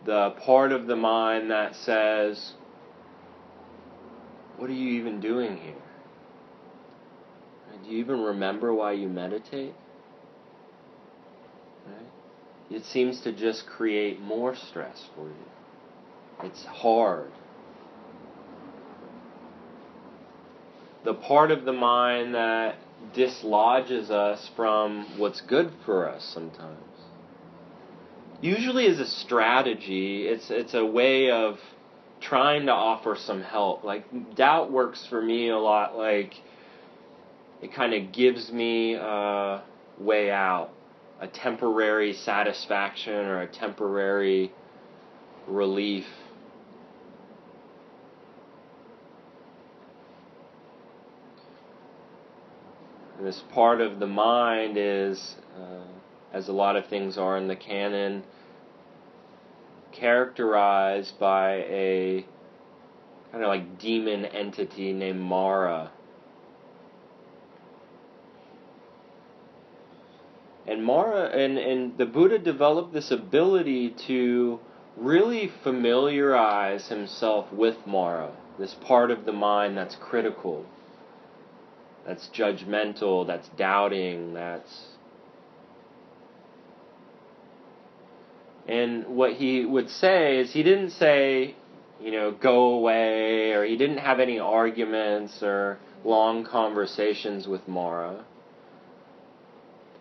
The 0.04 0.34
part 0.44 0.72
of 0.72 0.86
the 0.86 0.96
mind 0.96 1.50
that 1.50 1.74
says, 1.74 2.52
What 4.56 4.70
are 4.70 4.74
you 4.74 5.00
even 5.00 5.20
doing 5.20 5.56
here? 5.56 5.74
Do 7.84 7.90
you 7.90 7.98
even 7.98 8.20
remember 8.20 8.74
why 8.74 8.92
you 8.92 9.08
meditate? 9.08 9.74
Right? 11.86 12.06
It 12.70 12.84
seems 12.84 13.20
to 13.20 13.32
just 13.32 13.66
create 13.66 14.20
more 14.20 14.56
stress 14.56 15.04
for 15.14 15.26
you. 15.28 15.55
It's 16.42 16.64
hard. 16.64 17.30
The 21.04 21.14
part 21.14 21.50
of 21.50 21.64
the 21.64 21.72
mind 21.72 22.34
that 22.34 22.76
dislodges 23.14 24.10
us 24.10 24.50
from 24.56 25.18
what's 25.18 25.40
good 25.40 25.72
for 25.84 26.08
us 26.08 26.24
sometimes. 26.34 26.78
Usually 28.40 28.86
is 28.86 29.00
a 29.00 29.06
strategy. 29.06 30.26
It's 30.26 30.50
it's 30.50 30.74
a 30.74 30.84
way 30.84 31.30
of 31.30 31.58
trying 32.20 32.66
to 32.66 32.72
offer 32.72 33.16
some 33.18 33.42
help. 33.42 33.84
Like 33.84 34.34
doubt 34.34 34.70
works 34.70 35.06
for 35.08 35.22
me 35.22 35.48
a 35.48 35.58
lot 35.58 35.96
like 35.96 36.34
it 37.62 37.72
kind 37.72 37.94
of 37.94 38.12
gives 38.12 38.52
me 38.52 38.94
a 38.94 39.62
way 39.98 40.30
out, 40.30 40.70
a 41.20 41.26
temporary 41.28 42.12
satisfaction 42.12 43.14
or 43.14 43.40
a 43.40 43.46
temporary 43.46 44.52
relief 45.46 46.04
this 53.26 53.42
part 53.52 53.80
of 53.80 53.98
the 53.98 54.06
mind 54.06 54.76
is, 54.78 55.34
uh, 55.60 55.82
as 56.32 56.46
a 56.48 56.52
lot 56.52 56.76
of 56.76 56.86
things 56.86 57.18
are 57.18 57.36
in 57.36 57.48
the 57.48 57.56
canon, 57.56 58.22
characterized 59.90 61.18
by 61.18 61.54
a 61.54 62.24
kind 63.32 63.42
of 63.42 63.48
like 63.48 63.80
demon 63.80 64.24
entity 64.26 64.92
named 64.92 65.20
Mara. 65.20 65.90
And 70.68 70.84
Mara 70.84 71.24
and, 71.30 71.58
and 71.58 71.98
the 71.98 72.06
Buddha 72.06 72.38
developed 72.38 72.92
this 72.92 73.10
ability 73.10 73.90
to 74.06 74.60
really 74.96 75.50
familiarize 75.64 76.86
himself 76.86 77.52
with 77.52 77.76
Mara, 77.88 78.30
this 78.56 78.74
part 78.74 79.10
of 79.10 79.24
the 79.24 79.32
mind 79.32 79.76
that's 79.76 79.96
critical 79.96 80.64
that's 82.06 82.28
judgmental, 82.28 83.26
that's 83.26 83.48
doubting, 83.58 84.34
that's. 84.34 84.86
And 88.68 89.06
what 89.06 89.32
he 89.32 89.64
would 89.64 89.90
say 89.90 90.38
is 90.38 90.52
he 90.52 90.62
didn't 90.62 90.90
say, 90.90 91.54
you 92.00 92.12
know, 92.12 92.30
go 92.32 92.74
away, 92.74 93.52
or 93.52 93.64
he 93.64 93.76
didn't 93.76 93.98
have 93.98 94.20
any 94.20 94.38
arguments 94.38 95.42
or 95.42 95.78
long 96.04 96.44
conversations 96.44 97.48
with 97.48 97.66
Mara. 97.66 98.24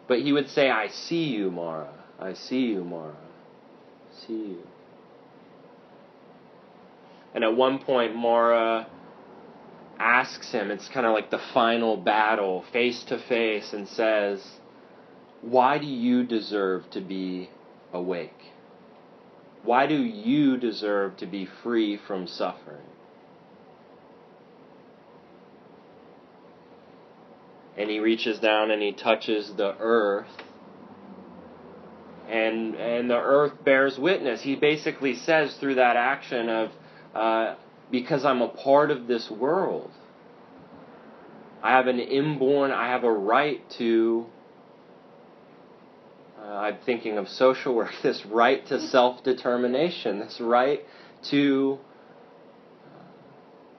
But 0.08 0.22
he 0.22 0.32
would 0.32 0.50
say, 0.50 0.70
I 0.70 0.90
see 0.90 1.26
you, 1.26 1.50
Mara. 1.50 1.94
I 2.20 2.34
see 2.34 2.68
you, 2.68 2.84
Mara. 2.84 3.16
I 3.16 4.26
see 4.28 4.34
you. 4.34 4.64
And 7.34 7.44
at 7.44 7.56
one 7.56 7.80
point, 7.80 8.16
Mara 8.16 8.88
asks 10.00 10.52
him, 10.52 10.72
it's 10.72 10.88
kind 10.90 11.06
of 11.06 11.14
like 11.14 11.32
the 11.32 11.42
final 11.54 11.98
battle, 11.98 12.64
face 12.72 13.04
to 13.06 13.18
face, 13.18 13.74
and 13.74 13.88
says, 13.88 14.44
Why 15.42 15.78
do 15.78 15.86
you 15.86 16.24
deserve 16.24 16.90
to 16.92 17.02
be 17.02 17.50
awake? 17.94 18.52
Why 19.64 19.88
do 19.88 19.96
you 19.96 20.58
deserve 20.58 21.18
to 21.18 21.26
be 21.26 21.48
free 21.64 21.98
from 21.98 22.28
suffering? 22.28 22.86
and 27.78 27.90
he 27.90 28.00
reaches 28.00 28.40
down 28.40 28.72
and 28.72 28.82
he 28.82 28.92
touches 28.92 29.52
the 29.58 29.76
earth 29.80 30.28
and 32.30 32.76
and 32.76 33.10
the 33.10 33.18
earth 33.18 33.64
bears 33.64 33.98
witness 34.00 34.42
he 34.42 34.56
basically 34.56 35.16
says 35.16 35.56
through 35.56 35.76
that 35.76 35.96
action 35.96 36.50
of 36.50 36.72
uh, 37.14 37.56
because 37.92 38.26
i'm 38.26 38.42
a 38.42 38.48
part 38.48 38.92
of 38.92 39.08
this 39.08 39.30
world 39.30 39.92
i 41.62 41.72
have 41.72 41.88
an 41.88 42.00
inborn 42.00 42.72
i 42.72 42.88
have 42.88 43.04
a 43.04 43.12
right 43.12 43.70
to 43.70 44.26
uh, 46.40 46.44
i'm 46.44 46.78
thinking 46.86 47.18
of 47.18 47.28
social 47.28 47.76
work 47.76 47.92
this 48.04 48.26
right 48.26 48.66
to 48.68 48.80
self-determination 48.80 50.20
this 50.20 50.40
right 50.40 50.86
to 51.22 51.80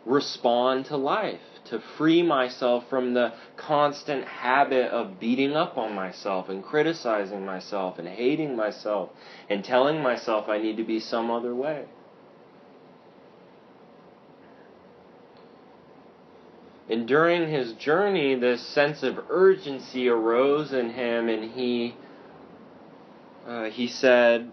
respond 0.05 0.87
to 0.87 0.97
life 0.97 1.41
to 1.71 1.81
free 1.97 2.23
myself 2.23 2.85
from 2.89 3.15
the 3.15 3.33
constant 3.57 4.25
habit 4.25 4.91
of 4.91 5.19
beating 5.19 5.53
up 5.53 5.77
on 5.77 5.95
myself 5.95 6.49
and 6.49 6.63
criticizing 6.63 7.45
myself 7.45 7.99
and 7.99 8.09
hating 8.09 8.57
myself 8.57 9.11
and 9.51 9.65
telling 9.65 10.01
myself 10.03 10.49
I 10.49 10.59
need 10.59 10.77
to 10.77 10.85
be 10.85 11.01
some 11.01 11.31
other 11.31 11.55
way. 11.55 11.87
And 16.89 17.07
during 17.07 17.51
his 17.51 17.73
journey, 17.73 18.37
this 18.37 18.65
sense 18.65 19.03
of 19.03 19.19
urgency 19.29 20.09
arose 20.09 20.73
in 20.73 20.91
him, 20.91 21.29
and 21.29 21.51
he 21.53 21.97
uh, 23.47 23.65
he 23.71 23.87
said, 23.87 24.51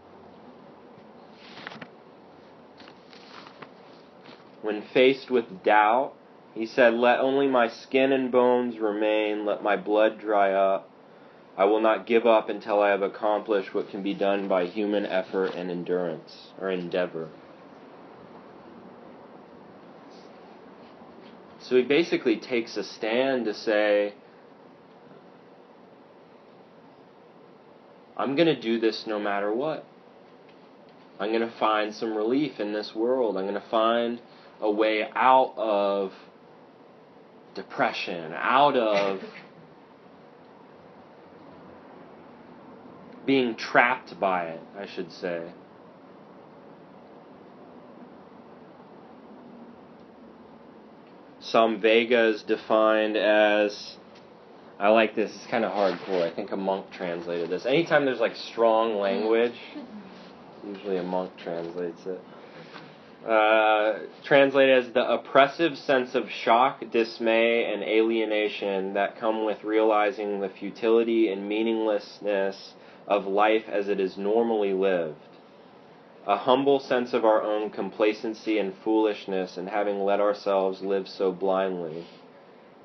when 4.61 4.81
faced 4.81 5.31
with 5.31 5.63
doubt, 5.63 6.13
he 6.53 6.65
said, 6.65 6.93
Let 6.93 7.19
only 7.19 7.47
my 7.47 7.67
skin 7.67 8.11
and 8.11 8.31
bones 8.31 8.77
remain, 8.77 9.45
let 9.45 9.63
my 9.63 9.75
blood 9.75 10.19
dry 10.19 10.53
up. 10.53 10.89
I 11.57 11.65
will 11.65 11.81
not 11.81 12.07
give 12.07 12.25
up 12.25 12.49
until 12.49 12.81
I 12.81 12.89
have 12.89 13.01
accomplished 13.01 13.73
what 13.73 13.89
can 13.89 14.01
be 14.01 14.13
done 14.13 14.47
by 14.47 14.65
human 14.65 15.05
effort 15.05 15.53
and 15.55 15.69
endurance 15.69 16.49
or 16.59 16.69
endeavor. 16.71 17.29
So 21.63 21.77
he 21.77 21.83
basically 21.83 22.37
takes 22.37 22.75
a 22.75 22.83
stand 22.83 23.45
to 23.45 23.53
say, 23.53 24.13
I'm 28.17 28.35
going 28.35 28.47
to 28.47 28.59
do 28.59 28.79
this 28.79 29.05
no 29.07 29.19
matter 29.19 29.53
what. 29.53 29.85
I'm 31.19 31.29
going 31.29 31.49
to 31.49 31.57
find 31.57 31.95
some 31.95 32.15
relief 32.15 32.59
in 32.59 32.73
this 32.73 32.93
world. 32.93 33.37
I'm 33.37 33.43
going 33.43 33.53
to 33.53 33.69
find 33.69 34.19
a 34.59 34.69
way 34.69 35.07
out 35.15 35.53
of 35.55 36.11
depression, 37.55 38.33
out 38.33 38.75
of 38.75 39.21
being 43.25 43.55
trapped 43.55 44.19
by 44.19 44.47
it, 44.47 44.61
I 44.77 44.87
should 44.93 45.11
say. 45.13 45.49
Samvega 51.53 52.33
is 52.33 52.43
defined 52.43 53.15
as 53.15 53.97
I 54.79 54.89
like 54.89 55.15
this, 55.15 55.33
it's 55.35 55.47
kind 55.47 55.63
of 55.63 55.71
hardcore. 55.71 56.23
I 56.23 56.33
think 56.35 56.51
a 56.51 56.57
monk 56.57 56.91
translated 56.91 57.49
this. 57.49 57.65
Anytime 57.65 58.05
there's 58.05 58.19
like 58.19 58.35
strong 58.35 58.97
language, 58.97 59.55
usually 60.65 60.97
a 60.97 61.03
monk 61.03 61.31
translates 61.37 62.01
it. 62.05 62.19
Uh, 63.25 63.99
translated 64.25 64.83
as 64.83 64.93
the 64.93 65.09
oppressive 65.09 65.77
sense 65.77 66.15
of 66.15 66.29
shock, 66.29 66.83
dismay, 66.91 67.71
and 67.71 67.81
alienation 67.83 68.95
that 68.95 69.17
come 69.17 69.45
with 69.45 69.63
realizing 69.63 70.41
the 70.41 70.49
futility 70.49 71.31
and 71.31 71.47
meaninglessness 71.47 72.73
of 73.07 73.25
life 73.25 73.63
as 73.69 73.87
it 73.87 73.99
is 73.99 74.17
normally 74.17 74.73
lived. 74.73 75.15
A 76.25 76.37
humble 76.37 76.79
sense 76.79 77.13
of 77.13 77.25
our 77.25 77.41
own 77.41 77.69
complacency 77.69 78.57
and 78.57 78.73
foolishness 78.83 79.57
in 79.57 79.67
having 79.67 79.99
let 79.99 80.21
ourselves 80.21 80.81
live 80.81 81.07
so 81.07 81.31
blindly. 81.31 82.05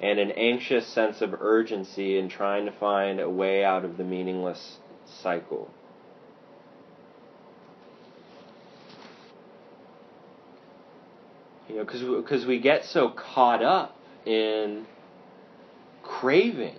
And 0.01 0.19
an 0.19 0.33
anxious 0.33 0.87
sense 0.87 1.21
of 1.21 1.35
urgency 1.41 2.19
in 2.19 2.29
trying 2.29 2.67
to 2.67 2.73
find 2.73 3.21
a 3.21 3.31
way 3.31 3.65
out 3.65 3.85
of 3.85 3.97
the 3.97 4.05
meaningless 4.05 4.79
cycle. 5.05 5.71
You 11.69 11.77
know, 11.77 11.85
because 11.85 12.03
because 12.03 12.47
we 12.47 12.59
get 12.59 12.85
so 12.85 13.11
caught 13.11 13.63
up 13.63 13.97
in 14.25 14.87
craving, 16.03 16.79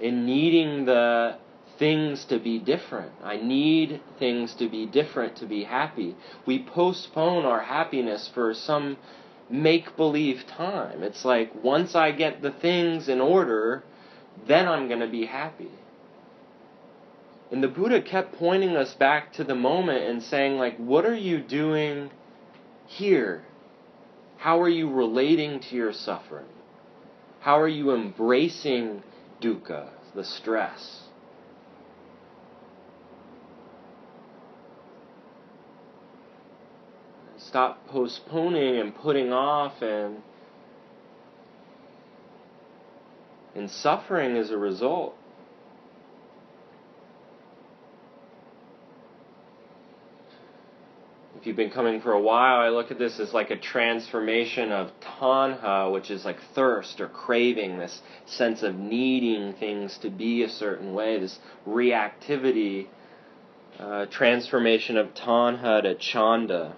in 0.00 0.26
needing 0.26 0.84
the 0.86 1.36
things 1.78 2.24
to 2.26 2.38
be 2.38 2.58
different. 2.58 3.12
I 3.22 3.36
need 3.36 4.00
things 4.18 4.54
to 4.54 4.68
be 4.68 4.86
different 4.86 5.36
to 5.36 5.46
be 5.46 5.64
happy. 5.64 6.16
We 6.46 6.64
postpone 6.64 7.44
our 7.44 7.60
happiness 7.60 8.30
for 8.32 8.54
some 8.54 8.96
make 9.50 9.96
believe 9.96 10.44
time. 10.46 11.02
It's 11.02 11.24
like 11.24 11.52
once 11.62 11.94
I 11.94 12.12
get 12.12 12.42
the 12.42 12.50
things 12.50 13.08
in 13.08 13.20
order, 13.20 13.82
then 14.46 14.68
I'm 14.68 14.88
going 14.88 15.00
to 15.00 15.08
be 15.08 15.26
happy. 15.26 15.70
And 17.50 17.62
the 17.62 17.68
Buddha 17.68 18.02
kept 18.02 18.34
pointing 18.34 18.76
us 18.76 18.92
back 18.94 19.32
to 19.34 19.44
the 19.44 19.54
moment 19.54 20.04
and 20.04 20.22
saying, 20.22 20.58
like, 20.58 20.76
what 20.76 21.06
are 21.06 21.16
you 21.16 21.38
doing 21.38 22.10
here? 22.86 23.42
How 24.36 24.60
are 24.60 24.68
you 24.68 24.90
relating 24.90 25.60
to 25.60 25.74
your 25.74 25.92
suffering? 25.92 26.44
How 27.40 27.58
are 27.58 27.68
you 27.68 27.94
embracing 27.94 29.02
dukkha, 29.40 29.88
the 30.14 30.24
stress? 30.24 31.07
Stop 37.48 37.86
postponing 37.86 38.76
and 38.76 38.94
putting 38.94 39.32
off 39.32 39.80
and 39.80 40.22
and 43.54 43.70
suffering 43.70 44.36
as 44.36 44.50
a 44.50 44.58
result. 44.58 45.14
if 51.38 51.46
you've 51.46 51.56
been 51.56 51.70
coming 51.70 52.00
for 52.00 52.12
a 52.12 52.20
while, 52.20 52.60
I 52.60 52.68
look 52.70 52.90
at 52.90 52.98
this 52.98 53.20
as 53.20 53.32
like 53.32 53.50
a 53.50 53.56
transformation 53.56 54.72
of 54.72 54.90
tanha, 55.00 55.92
which 55.92 56.10
is 56.10 56.24
like 56.24 56.38
thirst 56.54 57.00
or 57.00 57.08
craving, 57.08 57.78
this 57.78 58.02
sense 58.26 58.64
of 58.64 58.74
needing 58.74 59.52
things 59.54 59.96
to 59.98 60.10
be 60.10 60.42
a 60.42 60.48
certain 60.48 60.94
way, 60.94 61.20
this 61.20 61.38
reactivity, 61.66 62.88
uh, 63.78 64.06
transformation 64.06 64.96
of 64.96 65.14
tanha 65.14 65.82
to 65.82 65.94
chanda. 65.94 66.74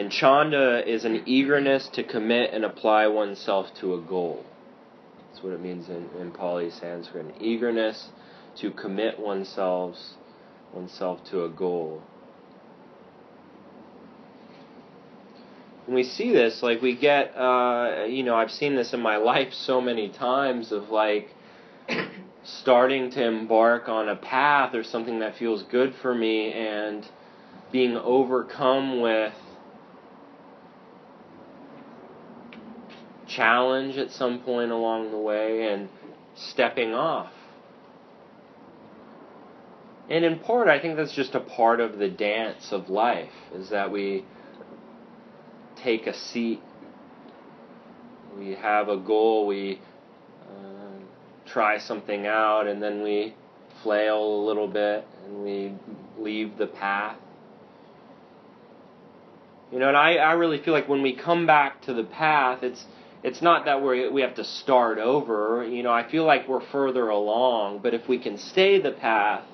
And 0.00 0.10
chanda 0.10 0.82
is 0.90 1.04
an 1.04 1.24
eagerness 1.26 1.86
to 1.88 2.02
commit 2.02 2.54
and 2.54 2.64
apply 2.64 3.06
oneself 3.08 3.66
to 3.80 3.92
a 3.92 4.00
goal. 4.00 4.42
That's 5.28 5.44
what 5.44 5.52
it 5.52 5.60
means 5.60 5.90
in, 5.90 6.08
in 6.18 6.32
Pali 6.32 6.70
Sanskrit. 6.70 7.26
An 7.26 7.34
eagerness 7.38 8.08
to 8.60 8.70
commit 8.70 9.20
oneself 9.20 9.96
oneself 10.72 11.22
to 11.24 11.44
a 11.44 11.50
goal. 11.50 12.02
when 15.84 15.96
we 15.96 16.04
see 16.04 16.32
this, 16.32 16.62
like 16.62 16.80
we 16.80 16.96
get, 16.96 17.36
uh, 17.36 18.04
you 18.08 18.22
know, 18.22 18.36
I've 18.36 18.52
seen 18.52 18.76
this 18.76 18.94
in 18.94 19.00
my 19.00 19.16
life 19.32 19.52
so 19.52 19.82
many 19.82 20.08
times 20.08 20.72
of 20.72 20.88
like 20.88 21.28
starting 22.42 23.10
to 23.10 23.22
embark 23.22 23.90
on 23.90 24.08
a 24.08 24.16
path 24.16 24.74
or 24.74 24.82
something 24.82 25.18
that 25.18 25.36
feels 25.36 25.62
good 25.64 25.94
for 26.00 26.14
me 26.14 26.54
and 26.54 27.06
being 27.70 27.98
overcome 27.98 29.02
with 29.02 29.34
challenge 33.40 33.96
at 33.96 34.10
some 34.10 34.38
point 34.40 34.70
along 34.70 35.10
the 35.10 35.16
way 35.16 35.72
and 35.72 35.88
stepping 36.34 36.92
off. 36.92 37.32
And 40.10 40.26
in 40.26 40.40
part, 40.40 40.68
I 40.68 40.78
think 40.78 40.96
that's 40.96 41.14
just 41.14 41.34
a 41.34 41.40
part 41.40 41.80
of 41.80 41.98
the 41.98 42.08
dance 42.08 42.68
of 42.70 42.90
life, 42.90 43.32
is 43.54 43.70
that 43.70 43.90
we 43.90 44.26
take 45.82 46.06
a 46.06 46.12
seat. 46.12 46.60
We 48.36 48.56
have 48.56 48.88
a 48.88 48.98
goal, 48.98 49.46
we 49.46 49.80
uh, 50.46 51.50
try 51.50 51.78
something 51.78 52.26
out, 52.26 52.66
and 52.66 52.82
then 52.82 53.02
we 53.02 53.34
flail 53.82 54.22
a 54.22 54.42
little 54.44 54.68
bit 54.68 55.06
and 55.24 55.42
we 55.42 55.72
leave 56.18 56.58
the 56.58 56.66
path. 56.66 57.16
You 59.72 59.78
know, 59.78 59.88
and 59.88 59.96
I, 59.96 60.16
I 60.16 60.32
really 60.32 60.62
feel 60.62 60.74
like 60.74 60.88
when 60.88 61.00
we 61.00 61.14
come 61.16 61.46
back 61.46 61.80
to 61.82 61.94
the 61.94 62.04
path, 62.04 62.62
it's 62.62 62.84
it's 63.22 63.42
not 63.42 63.66
that 63.66 63.82
we 63.82 64.08
we 64.08 64.22
have 64.22 64.34
to 64.36 64.44
start 64.44 64.98
over. 64.98 65.64
You 65.64 65.82
know, 65.82 65.92
I 65.92 66.10
feel 66.10 66.24
like 66.24 66.48
we're 66.48 66.66
further 66.72 67.08
along, 67.08 67.80
but 67.82 67.94
if 67.94 68.08
we 68.08 68.18
can 68.18 68.38
stay 68.38 68.80
the 68.80 68.92
path, 68.92 69.44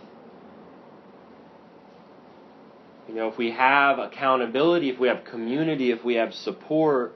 You 3.09 3.15
know, 3.15 3.29
if 3.29 3.39
we 3.39 3.53
have 3.53 3.99
accountability, 3.99 4.91
if 4.91 4.99
we 4.99 5.09
have 5.09 5.25
community, 5.25 5.91
if 5.91 6.05
we 6.05 6.15
have 6.15 6.35
support, 6.35 7.13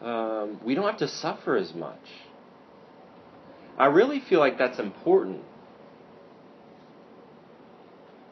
um, 0.00 0.60
we 0.64 0.74
don't 0.74 0.84
have 0.84 0.98
to 0.98 1.08
suffer 1.08 1.56
as 1.56 1.74
much. 1.74 1.98
I 3.76 3.86
really 3.86 4.20
feel 4.20 4.38
like 4.38 4.58
that's 4.58 4.78
important. 4.78 5.42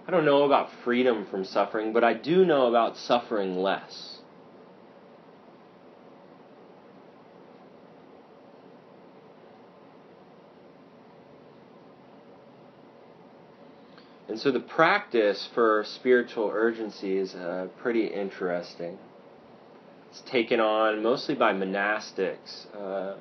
I 0.06 0.10
don't 0.12 0.24
know 0.24 0.44
about 0.44 0.70
freedom 0.84 1.26
from 1.30 1.44
suffering, 1.44 1.92
but 1.92 2.04
I 2.04 2.14
do 2.14 2.44
know 2.44 2.66
about 2.66 2.96
suffering 2.96 3.56
less. 3.56 4.09
And 14.30 14.38
so 14.38 14.52
the 14.52 14.60
practice 14.60 15.48
for 15.54 15.82
spiritual 15.84 16.52
urgency 16.54 17.18
is 17.18 17.34
uh, 17.34 17.66
pretty 17.82 18.06
interesting. 18.06 18.96
It's 20.08 20.20
taken 20.20 20.60
on 20.60 21.02
mostly 21.02 21.34
by 21.34 21.52
monastics. 21.52 22.72
Uh, 22.72 23.16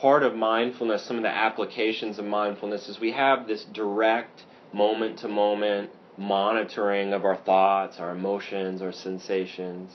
part 0.00 0.24
of 0.24 0.34
mindfulness, 0.34 1.04
some 1.04 1.16
of 1.16 1.22
the 1.22 1.28
applications 1.28 2.18
of 2.18 2.24
mindfulness, 2.24 2.88
is 2.88 2.98
we 2.98 3.12
have 3.12 3.46
this 3.46 3.64
direct, 3.72 4.42
moment 4.72 5.20
to 5.20 5.28
moment 5.28 5.90
monitoring 6.16 7.12
of 7.12 7.24
our 7.24 7.36
thoughts, 7.36 8.00
our 8.00 8.10
emotions, 8.10 8.82
our 8.82 8.90
sensations. 8.90 9.92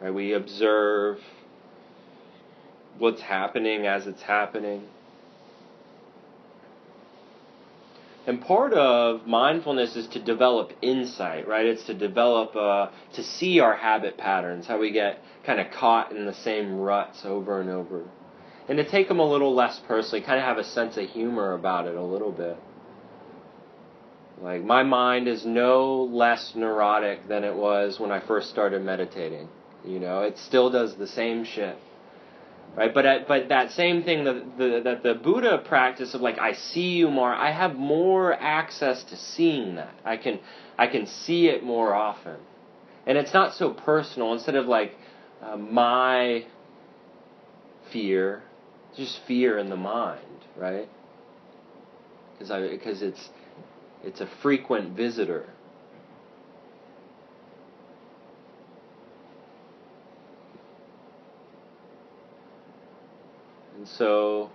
Right? 0.00 0.14
We 0.14 0.32
observe 0.32 1.18
what's 2.96 3.20
happening 3.20 3.86
as 3.86 4.06
it's 4.06 4.22
happening. 4.22 4.88
And 8.26 8.40
part 8.40 8.72
of 8.72 9.26
mindfulness 9.26 9.96
is 9.96 10.06
to 10.08 10.18
develop 10.18 10.72
insight, 10.80 11.46
right? 11.46 11.66
It's 11.66 11.84
to 11.84 11.94
develop, 11.94 12.56
uh, 12.56 12.88
to 13.14 13.22
see 13.22 13.60
our 13.60 13.76
habit 13.76 14.16
patterns, 14.16 14.66
how 14.66 14.78
we 14.78 14.92
get 14.92 15.22
kind 15.44 15.60
of 15.60 15.70
caught 15.70 16.12
in 16.12 16.24
the 16.24 16.32
same 16.32 16.78
ruts 16.78 17.24
over 17.24 17.60
and 17.60 17.68
over. 17.68 18.02
And 18.66 18.78
to 18.78 18.84
take 18.84 19.08
them 19.08 19.20
a 19.20 19.28
little 19.28 19.54
less 19.54 19.78
personally, 19.86 20.24
kind 20.24 20.38
of 20.38 20.44
have 20.44 20.56
a 20.56 20.64
sense 20.64 20.96
of 20.96 21.08
humor 21.10 21.52
about 21.52 21.86
it 21.86 21.96
a 21.96 22.02
little 22.02 22.32
bit. 22.32 22.56
Like, 24.40 24.64
my 24.64 24.82
mind 24.82 25.28
is 25.28 25.44
no 25.44 26.04
less 26.04 26.54
neurotic 26.54 27.28
than 27.28 27.44
it 27.44 27.54
was 27.54 28.00
when 28.00 28.10
I 28.10 28.20
first 28.20 28.48
started 28.48 28.82
meditating. 28.82 29.48
You 29.84 30.00
know, 30.00 30.22
it 30.22 30.38
still 30.38 30.70
does 30.70 30.96
the 30.96 31.06
same 31.06 31.44
shit 31.44 31.76
right? 32.76 32.92
But 32.92 33.06
at, 33.06 33.28
but 33.28 33.48
that 33.48 33.72
same 33.72 34.02
thing 34.02 34.24
that 34.24 34.58
the 34.58 34.80
that 34.84 35.02
the 35.02 35.14
Buddha 35.14 35.62
practice 35.66 36.14
of 36.14 36.20
like 36.20 36.38
I 36.38 36.52
see 36.52 36.92
you 36.98 37.10
Mara, 37.10 37.36
I 37.38 37.50
have 37.52 37.76
more 37.76 38.32
access 38.34 39.04
to 39.04 39.16
seeing 39.16 39.76
that. 39.76 39.94
I 40.04 40.16
can 40.16 40.40
I 40.78 40.86
can 40.88 41.06
see 41.06 41.48
it 41.48 41.62
more 41.62 41.94
often, 41.94 42.36
and 43.06 43.16
it's 43.16 43.32
not 43.32 43.54
so 43.54 43.70
personal. 43.70 44.32
Instead 44.32 44.56
of 44.56 44.66
like 44.66 44.92
uh, 45.42 45.56
my 45.56 46.46
fear, 47.92 48.42
just 48.96 49.20
fear 49.26 49.58
in 49.58 49.70
the 49.70 49.76
mind, 49.76 50.20
right? 50.56 50.88
Because 52.32 52.50
I 52.50 52.68
because 52.68 53.02
it's 53.02 53.30
it's 54.02 54.20
a 54.20 54.28
frequent 54.42 54.96
visitor. 54.96 55.48
And 63.84 63.90
so, 63.98 64.50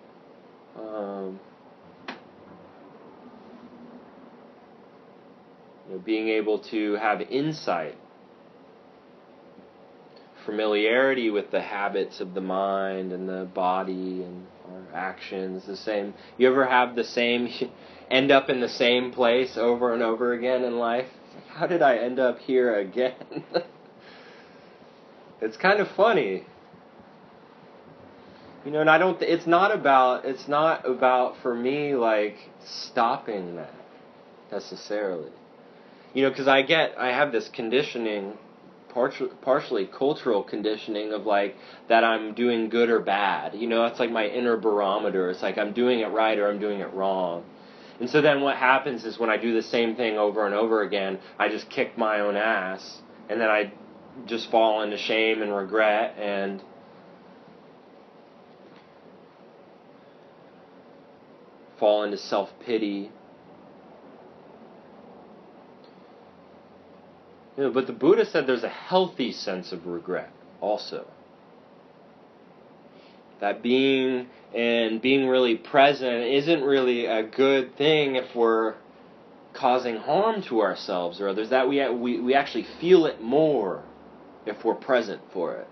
um, 0.75 1.39
you 5.87 5.93
know, 5.93 5.99
being 5.99 6.29
able 6.29 6.57
to 6.71 6.93
have 6.93 7.21
insight, 7.21 7.95
familiarity 10.47 11.29
with 11.29 11.51
the 11.51 11.61
habits 11.61 12.19
of 12.21 12.33
the 12.33 12.41
mind 12.41 13.13
and 13.13 13.29
the 13.29 13.47
body 13.53 14.23
and 14.23 14.47
our 14.67 14.95
actions, 14.95 15.67
the 15.67 15.77
same. 15.77 16.15
You 16.39 16.47
ever 16.47 16.65
have 16.65 16.95
the 16.95 17.03
same, 17.03 17.49
end 18.09 18.31
up 18.31 18.49
in 18.49 18.61
the 18.61 18.67
same 18.67 19.11
place 19.11 19.57
over 19.57 19.93
and 19.93 20.01
over 20.01 20.33
again 20.33 20.63
in 20.63 20.79
life? 20.79 21.05
How 21.49 21.67
did 21.67 21.83
I 21.83 21.97
end 21.97 22.17
up 22.17 22.39
here 22.39 22.73
again? 22.79 23.43
it's 25.39 25.55
kind 25.55 25.81
of 25.81 25.87
funny 25.89 26.45
you 28.69 28.73
know, 28.73 28.81
and 28.81 28.89
I 28.91 28.99
don't. 28.99 29.19
It's 29.23 29.47
not 29.47 29.73
about. 29.73 30.25
It's 30.25 30.47
not 30.47 30.87
about 30.87 31.41
for 31.41 31.55
me 31.55 31.95
like 31.95 32.35
stopping 32.63 33.55
that 33.55 33.73
necessarily. 34.51 35.31
You 36.13 36.21
know, 36.21 36.29
because 36.29 36.47
I 36.47 36.61
get. 36.61 36.93
I 36.95 37.07
have 37.07 37.31
this 37.31 37.49
conditioning, 37.49 38.37
partially, 38.89 39.31
partially 39.41 39.87
cultural 39.87 40.43
conditioning 40.43 41.13
of 41.13 41.25
like 41.25 41.55
that 41.87 42.03
I'm 42.03 42.35
doing 42.35 42.69
good 42.69 42.91
or 42.91 42.99
bad. 42.99 43.55
You 43.55 43.65
know, 43.65 43.85
it's 43.85 43.99
like 43.99 44.11
my 44.11 44.27
inner 44.27 44.55
barometer. 44.55 45.31
It's 45.31 45.41
like 45.41 45.57
I'm 45.57 45.73
doing 45.73 46.01
it 46.01 46.11
right 46.11 46.37
or 46.37 46.47
I'm 46.47 46.59
doing 46.59 46.81
it 46.81 46.93
wrong. 46.93 47.45
And 47.99 48.07
so 48.07 48.21
then 48.21 48.41
what 48.41 48.55
happens 48.55 49.03
is 49.03 49.17
when 49.17 49.31
I 49.31 49.37
do 49.37 49.51
the 49.51 49.63
same 49.63 49.95
thing 49.95 50.19
over 50.19 50.45
and 50.45 50.53
over 50.53 50.83
again, 50.83 51.17
I 51.39 51.49
just 51.49 51.71
kick 51.71 51.97
my 51.97 52.19
own 52.19 52.35
ass, 52.35 53.01
and 53.29 53.41
then 53.41 53.49
I 53.49 53.73
just 54.27 54.51
fall 54.51 54.83
into 54.83 54.99
shame 54.99 55.41
and 55.41 55.55
regret 55.55 56.15
and 56.19 56.61
fall 61.79 62.03
into 62.03 62.17
self 62.17 62.49
pity. 62.65 63.11
You 67.57 67.65
know, 67.65 67.71
but 67.71 67.87
the 67.87 67.93
Buddha 67.93 68.25
said 68.25 68.47
there's 68.47 68.63
a 68.63 68.69
healthy 68.69 69.31
sense 69.31 69.71
of 69.71 69.85
regret 69.85 70.31
also. 70.61 71.07
That 73.41 73.63
being 73.63 74.27
and 74.53 75.01
being 75.01 75.27
really 75.27 75.55
present 75.55 76.23
isn't 76.23 76.63
really 76.63 77.05
a 77.05 77.23
good 77.23 77.77
thing 77.77 78.15
if 78.15 78.35
we're 78.35 78.75
causing 79.53 79.97
harm 79.97 80.41
to 80.43 80.61
ourselves 80.61 81.21
or 81.21 81.29
others. 81.29 81.49
That 81.49 81.69
we, 81.69 81.87
we, 81.89 82.19
we 82.19 82.33
actually 82.33 82.65
feel 82.79 83.05
it 83.05 83.21
more 83.21 83.83
if 84.45 84.63
we're 84.63 84.75
present 84.75 85.21
for 85.33 85.55
it. 85.55 85.67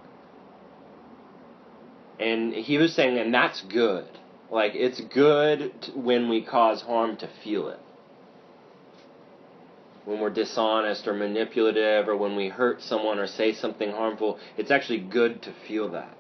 And 2.20 2.54
he 2.54 2.78
was 2.78 2.94
saying, 2.94 3.18
and 3.18 3.34
that's 3.34 3.62
good. 3.62 4.08
Like, 4.50 4.76
it's 4.76 5.02
good 5.02 5.74
when 5.96 6.30
we 6.30 6.42
cause 6.42 6.82
harm 6.82 7.18
to 7.18 7.30
feel 7.44 7.68
it. 7.70 7.80
When 10.06 10.22
we're 10.22 10.30
dishonest 10.30 11.06
or 11.06 11.14
manipulative 11.14 12.08
or 12.08 12.16
when 12.16 12.38
we 12.38 12.48
hurt 12.48 12.82
someone 12.82 13.20
or 13.20 13.28
say 13.28 13.52
something 13.52 13.92
harmful, 13.92 14.40
it's 14.56 14.72
actually 14.72 15.00
good 15.00 15.42
to 15.42 15.54
feel 15.68 15.90
that. 15.90 16.18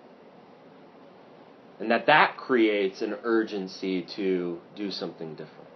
And 1.80 1.92
that 1.92 2.08
that 2.08 2.36
creates 2.38 3.02
an 3.02 3.16
urgency 3.24 4.02
to 4.16 4.60
do 4.76 4.92
something 4.92 5.32
different. 5.32 5.70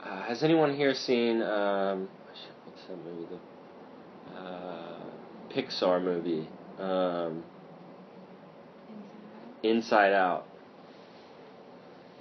Uh, 0.00 0.22
has 0.24 0.42
anyone 0.42 0.76
here 0.76 0.92
seen 0.92 1.40
um, 1.40 2.08
what's 2.66 2.82
that 2.88 2.98
movie? 3.04 3.26
The 4.32 4.38
uh, 4.38 5.00
Pixar 5.50 6.02
movie. 6.02 6.48
Um, 6.78 7.44
Inside 9.64 10.12
Out. 10.12 10.46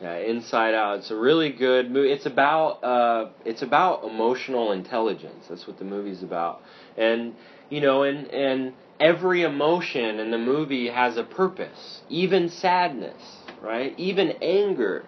Yeah, 0.02 0.18
Inside 0.18 0.74
Out. 0.74 1.00
It's 1.00 1.12
a 1.12 1.16
really 1.16 1.52
good 1.52 1.92
movie. 1.92 2.12
It's 2.12 2.26
about 2.26 2.84
uh, 2.84 3.30
it's 3.46 3.62
about 3.62 4.04
emotional 4.04 4.72
intelligence. 4.72 5.46
That's 5.50 5.68
what 5.68 5.78
the 5.78 5.86
movie's 5.86 6.24
about. 6.24 6.62
And 6.98 7.36
you 7.70 7.82
know, 7.82 8.04
and 8.04 8.28
and 8.28 8.74
every 9.00 9.44
emotion 9.44 10.20
in 10.20 10.32
the 10.32 10.38
movie 10.38 10.90
has 10.90 11.18
a 11.18 11.24
purpose. 11.24 12.02
Even 12.10 12.50
sadness, 12.50 13.22
right? 13.62 13.94
Even 13.98 14.32
anger. 14.42 15.06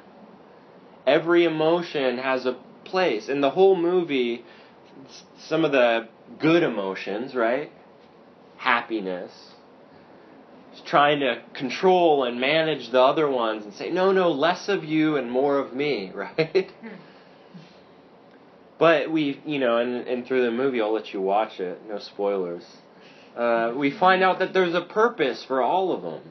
Every 1.07 1.45
emotion 1.45 2.17
has 2.17 2.45
a 2.45 2.57
place. 2.83 3.29
In 3.29 3.41
the 3.41 3.51
whole 3.51 3.75
movie, 3.75 4.43
some 5.37 5.65
of 5.65 5.71
the 5.71 6.07
good 6.39 6.63
emotions, 6.63 7.35
right? 7.35 7.71
Happiness, 8.57 9.31
trying 10.85 11.19
to 11.19 11.41
control 11.53 12.23
and 12.23 12.39
manage 12.39 12.89
the 12.91 13.01
other 13.01 13.29
ones 13.29 13.65
and 13.65 13.73
say, 13.73 13.89
no, 13.89 14.11
no, 14.11 14.31
less 14.31 14.69
of 14.69 14.83
you 14.83 15.17
and 15.17 15.29
more 15.29 15.57
of 15.57 15.73
me, 15.73 16.11
right? 16.15 16.71
but 18.77 19.11
we, 19.11 19.41
you 19.45 19.59
know, 19.59 19.77
and, 19.77 20.07
and 20.07 20.25
through 20.25 20.45
the 20.45 20.51
movie, 20.51 20.81
I'll 20.81 20.93
let 20.93 21.13
you 21.13 21.21
watch 21.21 21.59
it, 21.59 21.81
no 21.87 21.99
spoilers. 21.99 22.65
Uh, 23.35 23.73
we 23.75 23.91
find 23.91 24.23
out 24.23 24.39
that 24.39 24.53
there's 24.53 24.75
a 24.75 24.81
purpose 24.81 25.43
for 25.43 25.61
all 25.61 25.91
of 25.91 26.01
them. 26.03 26.21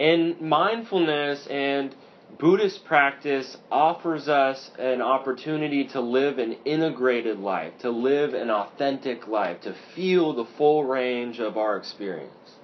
And 0.00 0.40
mindfulness 0.40 1.46
and 1.48 1.94
Buddhist 2.38 2.84
practice 2.84 3.56
offers 3.70 4.28
us 4.28 4.70
an 4.78 5.02
opportunity 5.02 5.88
to 5.88 6.00
live 6.00 6.38
an 6.38 6.52
integrated 6.64 7.40
life, 7.40 7.72
to 7.80 7.90
live 7.90 8.32
an 8.32 8.48
authentic 8.48 9.26
life, 9.26 9.60
to 9.62 9.74
feel 9.96 10.34
the 10.34 10.44
full 10.56 10.84
range 10.84 11.40
of 11.40 11.56
our 11.56 11.76
experience 11.76 12.57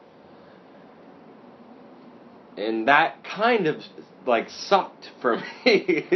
and 2.57 2.89
that 2.89 3.25
kind 3.25 3.67
of 3.67 3.83
like 4.27 4.49
sucked 4.51 5.11
for 5.21 5.43
me. 5.65 6.07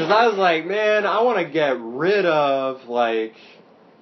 Because 0.00 0.12
I 0.12 0.28
was 0.28 0.38
like, 0.38 0.64
man, 0.64 1.04
I 1.04 1.20
want 1.20 1.38
to 1.38 1.44
get 1.44 1.76
rid 1.78 2.24
of, 2.24 2.88
like, 2.88 3.34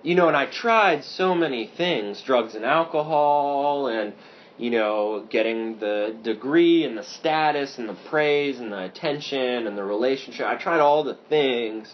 you 0.04 0.14
know, 0.14 0.28
and 0.28 0.36
I 0.36 0.46
tried 0.46 1.02
so 1.02 1.34
many 1.34 1.66
things 1.66 2.22
drugs 2.22 2.54
and 2.54 2.64
alcohol, 2.64 3.88
and, 3.88 4.12
you 4.58 4.70
know, 4.70 5.26
getting 5.28 5.80
the 5.80 6.16
degree 6.22 6.84
and 6.84 6.96
the 6.96 7.02
status 7.02 7.78
and 7.78 7.88
the 7.88 7.96
praise 8.08 8.60
and 8.60 8.70
the 8.70 8.84
attention 8.84 9.66
and 9.66 9.76
the 9.76 9.82
relationship. 9.82 10.46
I 10.46 10.54
tried 10.54 10.78
all 10.78 11.02
the 11.02 11.18
things 11.28 11.92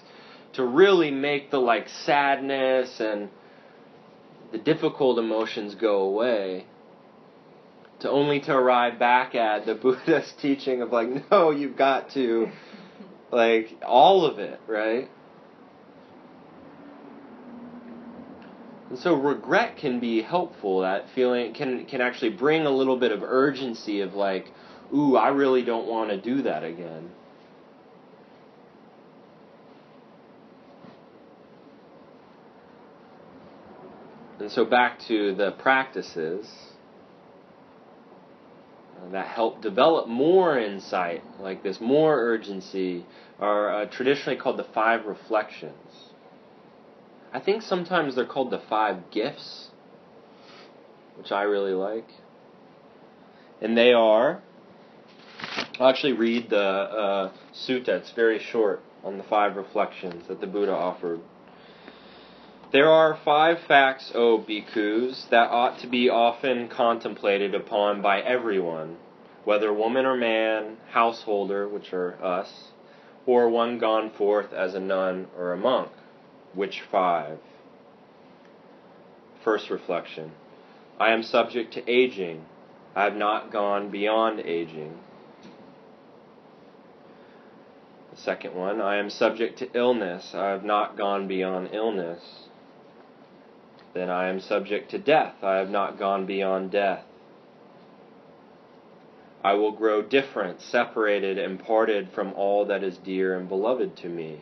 to 0.52 0.66
really 0.66 1.10
make 1.10 1.50
the, 1.50 1.60
like, 1.60 1.88
sadness 1.88 3.00
and 3.00 3.30
the 4.52 4.58
difficult 4.58 5.18
emotions 5.18 5.74
go 5.76 6.00
away 6.02 6.66
to 8.04 8.10
only 8.10 8.38
to 8.38 8.52
arrive 8.54 8.98
back 8.98 9.34
at 9.34 9.64
the 9.64 9.74
Buddha's 9.82 10.30
teaching 10.40 10.82
of 10.82 10.92
like, 10.92 11.30
no, 11.30 11.50
you've 11.50 11.76
got 11.76 12.10
to, 12.10 12.50
like, 13.32 13.78
all 13.84 14.26
of 14.26 14.38
it, 14.38 14.60
right? 14.68 15.08
And 18.90 18.98
so 18.98 19.14
regret 19.14 19.78
can 19.78 20.00
be 20.00 20.20
helpful. 20.20 20.82
That 20.82 21.06
feeling 21.14 21.54
can 21.54 21.86
can 21.86 22.02
actually 22.02 22.30
bring 22.30 22.66
a 22.66 22.70
little 22.70 22.98
bit 22.98 23.10
of 23.10 23.22
urgency 23.22 24.02
of 24.02 24.14
like, 24.14 24.52
ooh, 24.94 25.16
I 25.16 25.28
really 25.28 25.64
don't 25.64 25.88
want 25.88 26.10
to 26.10 26.20
do 26.20 26.42
that 26.42 26.62
again. 26.62 27.10
And 34.38 34.52
so 34.52 34.66
back 34.66 35.00
to 35.08 35.34
the 35.34 35.52
practices 35.52 36.73
that 39.12 39.26
help 39.26 39.60
develop 39.60 40.08
more 40.08 40.58
insight, 40.58 41.22
like 41.40 41.62
this, 41.62 41.80
more 41.80 42.16
urgency, 42.16 43.04
are 43.38 43.82
uh, 43.82 43.86
traditionally 43.86 44.38
called 44.38 44.58
the 44.58 44.66
five 44.74 45.04
reflections. 45.06 46.10
I 47.32 47.40
think 47.40 47.62
sometimes 47.62 48.14
they're 48.14 48.26
called 48.26 48.50
the 48.50 48.62
five 48.68 49.10
gifts, 49.10 49.70
which 51.16 51.32
I 51.32 51.42
really 51.42 51.72
like. 51.72 52.08
And 53.60 53.76
they 53.76 53.92
are, 53.92 54.42
I'll 55.80 55.88
actually 55.88 56.12
read 56.12 56.50
the 56.50 56.58
uh, 56.58 57.32
sutta, 57.52 57.88
it's 57.88 58.12
very 58.12 58.38
short, 58.38 58.82
on 59.02 59.18
the 59.18 59.24
five 59.24 59.56
reflections 59.56 60.28
that 60.28 60.40
the 60.40 60.46
Buddha 60.46 60.72
offered. 60.72 61.20
There 62.74 62.90
are 62.90 63.14
five 63.24 63.60
facts, 63.68 64.10
O 64.16 64.36
bhikkhus, 64.36 65.28
that 65.30 65.48
ought 65.52 65.78
to 65.78 65.86
be 65.86 66.10
often 66.10 66.66
contemplated 66.66 67.54
upon 67.54 68.02
by 68.02 68.20
everyone, 68.20 68.96
whether 69.44 69.72
woman 69.72 70.04
or 70.04 70.16
man, 70.16 70.78
householder, 70.90 71.68
which 71.68 71.92
are 71.92 72.20
us, 72.20 72.72
or 73.26 73.48
one 73.48 73.78
gone 73.78 74.10
forth 74.10 74.52
as 74.52 74.74
a 74.74 74.80
nun 74.80 75.28
or 75.38 75.52
a 75.52 75.56
monk, 75.56 75.92
which 76.52 76.80
five? 76.90 77.38
First 79.44 79.70
reflection 79.70 80.32
I 80.98 81.12
am 81.12 81.22
subject 81.22 81.74
to 81.74 81.88
aging. 81.88 82.44
I 82.96 83.04
have 83.04 83.14
not 83.14 83.52
gone 83.52 83.90
beyond 83.90 84.40
aging. 84.40 84.98
The 88.10 88.20
second 88.20 88.56
one, 88.56 88.80
I 88.80 88.96
am 88.96 89.10
subject 89.10 89.60
to 89.60 89.72
illness. 89.74 90.34
I 90.34 90.48
have 90.48 90.64
not 90.64 90.96
gone 90.96 91.28
beyond 91.28 91.68
illness. 91.72 92.48
Then 93.94 94.10
I 94.10 94.28
am 94.28 94.40
subject 94.40 94.90
to 94.90 94.98
death. 94.98 95.42
I 95.42 95.56
have 95.56 95.70
not 95.70 95.98
gone 95.98 96.26
beyond 96.26 96.72
death. 96.72 97.04
I 99.44 99.54
will 99.54 99.72
grow 99.72 100.02
different, 100.02 100.60
separated, 100.60 101.38
and 101.38 101.62
parted 101.62 102.10
from 102.10 102.32
all 102.32 102.64
that 102.64 102.82
is 102.82 102.96
dear 102.98 103.38
and 103.38 103.48
beloved 103.48 103.96
to 103.98 104.08
me. 104.08 104.40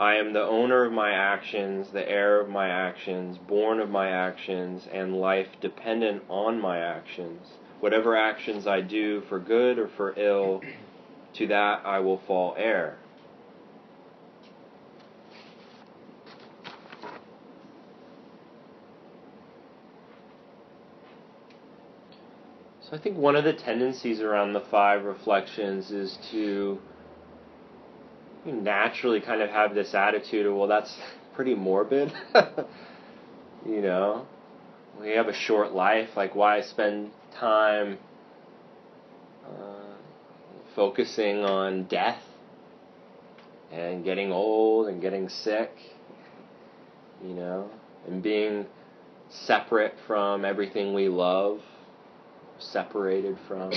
I 0.00 0.14
am 0.14 0.32
the 0.32 0.42
owner 0.42 0.86
of 0.86 0.92
my 0.92 1.12
actions, 1.12 1.90
the 1.90 2.08
heir 2.08 2.40
of 2.40 2.48
my 2.48 2.68
actions, 2.68 3.36
born 3.36 3.80
of 3.80 3.90
my 3.90 4.08
actions, 4.08 4.88
and 4.90 5.20
life 5.20 5.48
dependent 5.60 6.22
on 6.30 6.58
my 6.58 6.78
actions. 6.78 7.46
Whatever 7.80 8.16
actions 8.16 8.66
I 8.66 8.80
do, 8.80 9.20
for 9.28 9.38
good 9.38 9.78
or 9.78 9.88
for 9.88 10.14
ill, 10.16 10.62
to 11.34 11.46
that 11.48 11.82
I 11.84 11.98
will 12.00 12.18
fall 12.26 12.54
heir. 12.56 12.96
So 22.90 22.96
I 22.96 23.00
think 23.00 23.16
one 23.16 23.36
of 23.36 23.44
the 23.44 23.52
tendencies 23.52 24.20
around 24.20 24.52
the 24.52 24.62
five 24.62 25.04
reflections 25.04 25.92
is 25.92 26.18
to 26.32 26.80
naturally 28.44 29.20
kind 29.20 29.42
of 29.42 29.50
have 29.50 29.76
this 29.76 29.94
attitude 29.94 30.46
of, 30.46 30.56
well, 30.56 30.66
that's 30.66 30.98
pretty 31.34 31.54
morbid. 31.54 32.12
you 33.66 33.80
know, 33.80 34.26
we 35.00 35.10
have 35.10 35.28
a 35.28 35.32
short 35.32 35.72
life. 35.72 36.08
Like, 36.16 36.34
why 36.34 36.62
spend 36.62 37.12
time 37.38 37.98
uh, 39.46 39.94
focusing 40.74 41.44
on 41.44 41.84
death 41.84 42.22
and 43.70 44.02
getting 44.02 44.32
old 44.32 44.88
and 44.88 45.00
getting 45.00 45.28
sick? 45.28 45.70
You 47.22 47.34
know, 47.34 47.70
and 48.08 48.20
being 48.20 48.66
separate 49.28 49.94
from 50.08 50.44
everything 50.44 50.92
we 50.92 51.08
love 51.08 51.60
separated 52.62 53.36
from. 53.46 53.72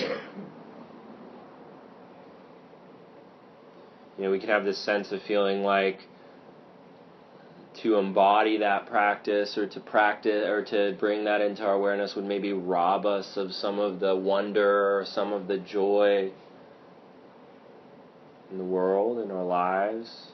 You 4.18 4.26
know, 4.26 4.32
we 4.32 4.40
can 4.40 4.50
have 4.50 4.64
this 4.64 4.78
sense 4.78 5.12
of 5.12 5.22
feeling 5.24 5.64
like 5.64 6.02
to 7.82 7.96
embody 7.96 8.58
that 8.58 8.86
practice 8.86 9.58
or 9.58 9.68
to 9.68 9.80
practice 9.80 10.48
or 10.48 10.64
to 10.66 10.96
bring 11.00 11.24
that 11.24 11.42
into 11.42 11.66
our 11.66 11.74
awareness 11.74 12.16
would 12.16 12.26
maybe 12.26 12.54
rob 12.54 13.06
us 13.06 13.36
of 13.36 13.52
some 13.54 13.80
of 13.80 14.00
the 14.00 14.16
wonder 14.16 14.98
or 15.00 15.06
some 15.06 15.34
of 15.34 15.48
the 15.48 15.58
joy 15.58 16.32
in 18.52 18.58
the 18.60 18.64
world, 18.64 19.18
in 19.18 19.32
our 19.32 19.44
lives. 19.44 20.33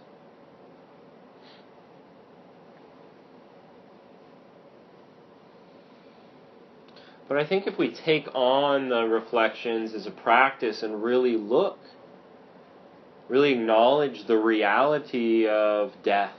But 7.29 7.37
I 7.37 7.45
think 7.45 7.67
if 7.67 7.77
we 7.77 7.91
take 7.91 8.27
on 8.33 8.89
the 8.89 9.03
reflections 9.03 9.93
as 9.93 10.07
a 10.07 10.11
practice 10.11 10.81
and 10.81 11.03
really 11.03 11.37
look, 11.37 11.77
really 13.29 13.53
acknowledge 13.53 14.25
the 14.25 14.37
reality 14.37 15.47
of 15.47 15.93
death, 16.03 16.33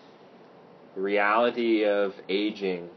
the 0.96 1.00
reality 1.00 1.84
of 1.84 2.14
aging, 2.28 2.90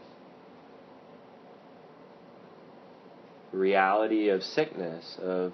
the 3.52 3.60
reality 3.60 4.30
of 4.30 4.44
sickness, 4.44 5.20
of 5.22 5.54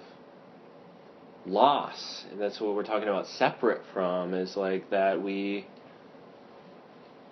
loss. 1.44 2.24
And 2.30 2.40
that's 2.40 2.58
what 2.58 2.74
we're 2.74 2.84
talking 2.84 3.08
about 3.08 3.26
separate 3.26 3.82
from, 3.92 4.32
is 4.32 4.56
like 4.56 4.88
that 4.88 5.20
we 5.20 5.66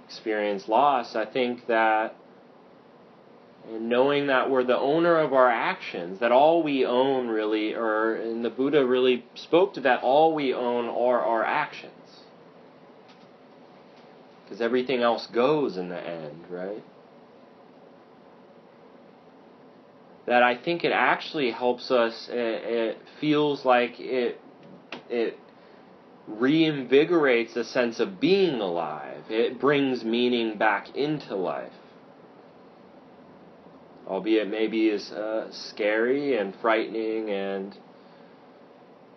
experience 0.05 0.69
loss. 0.69 1.17
I 1.17 1.25
think 1.25 1.67
that 1.69 2.15
and 3.69 3.89
knowing 3.89 4.29
that 4.29 4.51
we're 4.51 4.65
the 4.65 4.79
owner 4.79 5.19
of 5.19 5.33
our 5.33 5.51
actions, 5.51 6.21
that 6.21 6.33
all 6.33 6.63
we 6.63 6.87
own 6.87 7.29
really, 7.29 7.75
or 7.75 8.15
and 8.15 8.45
the 8.45 8.51
Buddha 8.51 8.85
really 8.85 9.25
spoke 9.35 9.75
to 9.75 9.81
that, 9.83 10.03
all 10.03 10.35
we 10.35 10.55
own 10.55 10.87
are 10.87 11.21
our 11.21 11.45
actions. 11.45 11.93
Because 14.45 14.63
everything 14.63 15.03
else 15.03 15.27
goes 15.27 15.77
in 15.77 15.91
the 15.91 16.01
end, 16.01 16.45
right? 16.49 16.83
That 20.27 20.43
I 20.43 20.57
think 20.57 20.85
it 20.85 20.93
actually 20.93 21.51
helps 21.51 21.91
us, 21.91 22.29
it, 22.31 22.37
it 22.37 22.99
feels 23.21 23.67
like 23.67 24.01
it, 24.01 24.41
it 25.11 25.39
reinvigorates 26.31 27.57
a 27.57 27.65
sense 27.65 28.01
of 28.01 28.19
being 28.21 28.61
alive. 28.61 29.25
It 29.29 29.61
brings 29.61 30.05
meaning 30.05 30.57
back 30.57 30.95
into 30.95 31.35
life 31.35 31.73
albeit 34.09 34.49
maybe 34.49 34.89
is 34.89 35.11
uh, 35.13 35.49
scary 35.53 36.39
and 36.39 36.55
frightening 36.61 37.31
and 37.31 37.77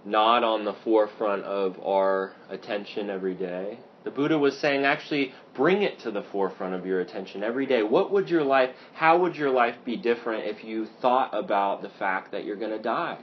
not 0.03 0.43
on 0.43 0.65
the 0.65 0.73
forefront 0.83 1.43
of 1.43 1.79
our 1.79 2.33
attention 2.49 3.09
every 3.09 3.33
day. 3.33 3.79
The 4.03 4.11
Buddha 4.11 4.37
was 4.37 4.57
saying, 4.57 4.83
actually, 4.83 5.31
bring 5.53 5.83
it 5.83 5.99
to 5.99 6.11
the 6.11 6.23
forefront 6.23 6.73
of 6.73 6.85
your 6.87 6.99
attention 6.99 7.43
every 7.43 7.67
day. 7.67 7.83
What 7.83 8.11
would 8.11 8.29
your 8.29 8.43
life, 8.43 8.71
how 8.93 9.19
would 9.19 9.35
your 9.35 9.51
life 9.51 9.75
be 9.85 9.95
different 9.95 10.47
if 10.47 10.63
you 10.63 10.87
thought 11.01 11.29
about 11.33 11.83
the 11.83 11.89
fact 11.89 12.31
that 12.31 12.43
you're 12.43 12.55
going 12.55 12.71
to 12.71 12.81
die 12.81 13.19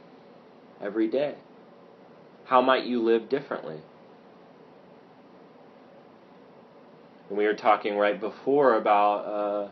every 0.81 1.09
day? 1.09 1.35
How 2.45 2.63
might 2.63 2.85
you 2.85 3.03
live 3.03 3.29
differently? 3.29 3.81
And 7.29 7.37
we 7.37 7.45
were 7.45 7.55
talking 7.55 7.97
right 7.97 8.19
before 8.19 8.77
about 8.77 9.19
uh, 9.25 9.69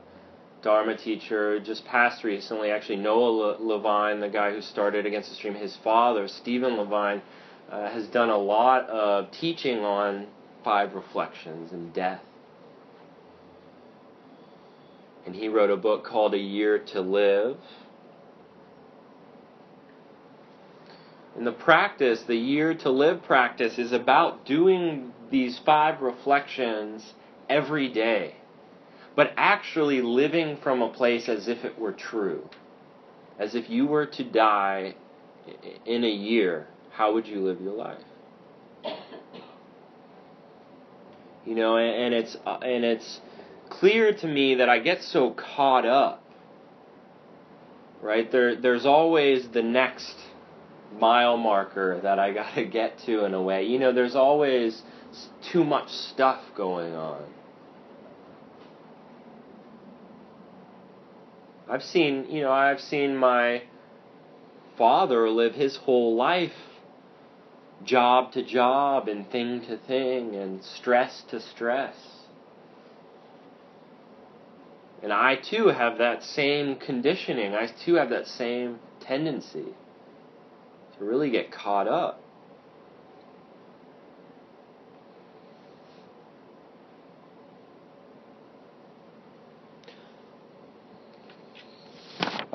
Dharma 0.67 0.97
teacher, 0.97 1.61
just 1.61 1.85
passed 1.85 2.25
recently, 2.25 2.73
actually 2.73 2.97
Noah 2.97 3.57
Levine, 3.61 4.19
the 4.19 4.29
guy 4.29 4.51
who 4.51 4.61
started 4.61 5.07
Against 5.07 5.29
the 5.29 5.37
Stream, 5.37 5.55
his 5.55 5.77
father, 5.85 6.27
Stephen 6.27 6.77
Levine, 6.77 7.23
uh, 7.71 7.89
has 7.89 8.09
done 8.09 8.31
a 8.31 8.37
lot 8.37 8.91
of 8.91 9.31
teaching 9.31 9.85
on 9.85 10.27
five 10.65 10.95
reflections 10.95 11.71
and 11.71 11.95
death. 11.95 12.21
And 15.25 15.37
he 15.37 15.47
wrote 15.47 15.71
a 15.71 15.77
book 15.77 16.05
called 16.05 16.35
A 16.35 16.39
Year 16.39 16.81
to 16.81 17.01
Live. 17.01 17.59
And 21.37 21.47
the 21.47 21.53
practice, 21.53 22.25
the 22.27 22.35
Year 22.35 22.75
to 22.75 22.91
Live 22.91 23.23
practice 23.23 23.79
is 23.79 23.93
about 23.93 24.45
doing 24.45 25.13
these 25.31 25.61
five 25.65 26.01
reflections 26.01 27.15
every 27.49 27.89
day, 27.89 28.35
but 29.17 29.33
actually 29.37 30.03
living 30.03 30.59
from 30.63 30.83
a 30.83 30.91
place 30.91 31.29
as 31.29 31.49
if 31.49 31.65
it 31.65 31.79
were 31.79 31.93
true. 31.93 32.49
As 33.39 33.55
if 33.55 33.69
you 33.69 33.87
were 33.87 34.07
to 34.07 34.25
die 34.25 34.95
in 35.85 36.05
a 36.05 36.11
year, 36.11 36.69
how 36.93 37.15
would 37.15 37.27
you 37.27 37.41
live 37.41 37.61
your 37.61 37.75
life? 37.75 38.03
You 41.45 41.55
know, 41.55 41.77
and, 41.77 42.13
it's 42.13 42.37
uh, 42.45 42.59
and 42.63 42.85
it's 42.85 43.21
clear 43.71 44.13
to 44.13 44.27
me 44.27 44.57
that 44.57 44.69
I 44.69 44.81
get 44.81 45.03
so 45.03 45.31
caught 45.31 45.87
up. 45.87 46.23
Right 48.03 48.31
there, 48.31 48.57
there's 48.57 48.85
always 48.85 49.49
the 49.49 49.63
next 49.63 50.15
mile 50.99 51.37
marker 51.37 52.01
that 52.03 52.19
I 52.19 52.33
got 52.33 52.55
to 52.55 52.65
get 52.65 52.99
to 53.07 53.25
in 53.25 53.35
a 53.35 53.43
way. 53.43 53.65
You 53.65 53.79
know, 53.79 53.93
there's 53.93 54.17
always 54.17 54.83
too 55.53 55.65
much 55.65 55.89
stuff 55.89 56.41
going 56.57 56.95
on. 56.95 57.23
I've 61.69 61.83
seen, 61.83 62.27
you 62.31 62.43
know, 62.43 62.53
I've 62.53 62.81
seen 62.81 63.17
my 63.17 63.63
father 64.79 65.29
live 65.29 65.55
his 65.55 65.77
whole 65.77 66.15
life 66.15 66.53
job 67.85 68.33
to 68.33 68.43
job 68.43 69.09
and 69.09 69.31
thing 69.31 69.63
to 69.67 69.77
thing 69.77 70.35
and 70.35 70.63
stress 70.63 71.23
to 71.31 71.41
stress. 71.41 71.95
And 75.03 75.13
I 75.13 75.37
too 75.37 75.69
have 75.69 75.99
that 75.99 76.23
same 76.23 76.77
conditioning. 76.77 77.55
I 77.55 77.69
too 77.85 77.95
have 77.95 78.11
that 78.11 78.27
same 78.27 78.79
tendency 79.01 79.75
to 80.99 81.05
really 81.05 81.31
get 81.31 81.53
caught 81.53 81.87
up. 81.87 82.21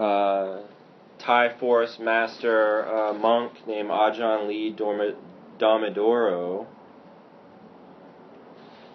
Uh, 0.02 0.64
Thai 1.20 1.56
forest 1.60 2.00
master 2.00 2.88
uh, 2.88 3.14
monk 3.14 3.68
named 3.68 3.92
Ajahn 3.92 4.48
Lee 4.48 4.74
Dhammadharo 5.60 6.66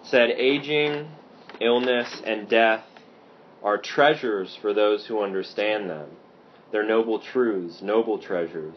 said, 0.03 0.31
Aging, 0.31 1.07
illness, 1.61 2.21
and 2.25 2.49
death 2.49 2.83
are 3.63 3.77
treasures 3.77 4.57
for 4.61 4.73
those 4.73 5.05
who 5.05 5.23
understand 5.23 5.89
them. 5.89 6.09
They're 6.73 6.85
noble 6.85 7.19
truths, 7.19 7.81
noble 7.81 8.19
treasures. 8.19 8.75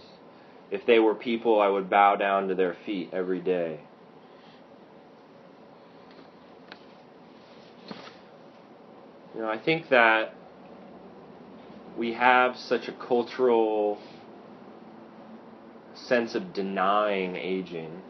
If 0.70 0.86
they 0.86 1.00
were 1.00 1.16
people, 1.16 1.60
I 1.60 1.66
would 1.66 1.90
bow 1.90 2.14
down 2.14 2.46
to 2.46 2.54
their 2.54 2.76
feet 2.86 3.10
every 3.12 3.40
day. 3.40 3.80
You 9.34 9.40
know, 9.40 9.48
I 9.48 9.58
think 9.58 9.88
that 9.88 10.34
we 11.96 12.12
have 12.14 12.56
such 12.56 12.88
a 12.88 12.92
cultural 12.92 13.98
sense 15.94 16.34
of 16.34 16.52
denying 16.52 17.36
aging, 17.36 18.02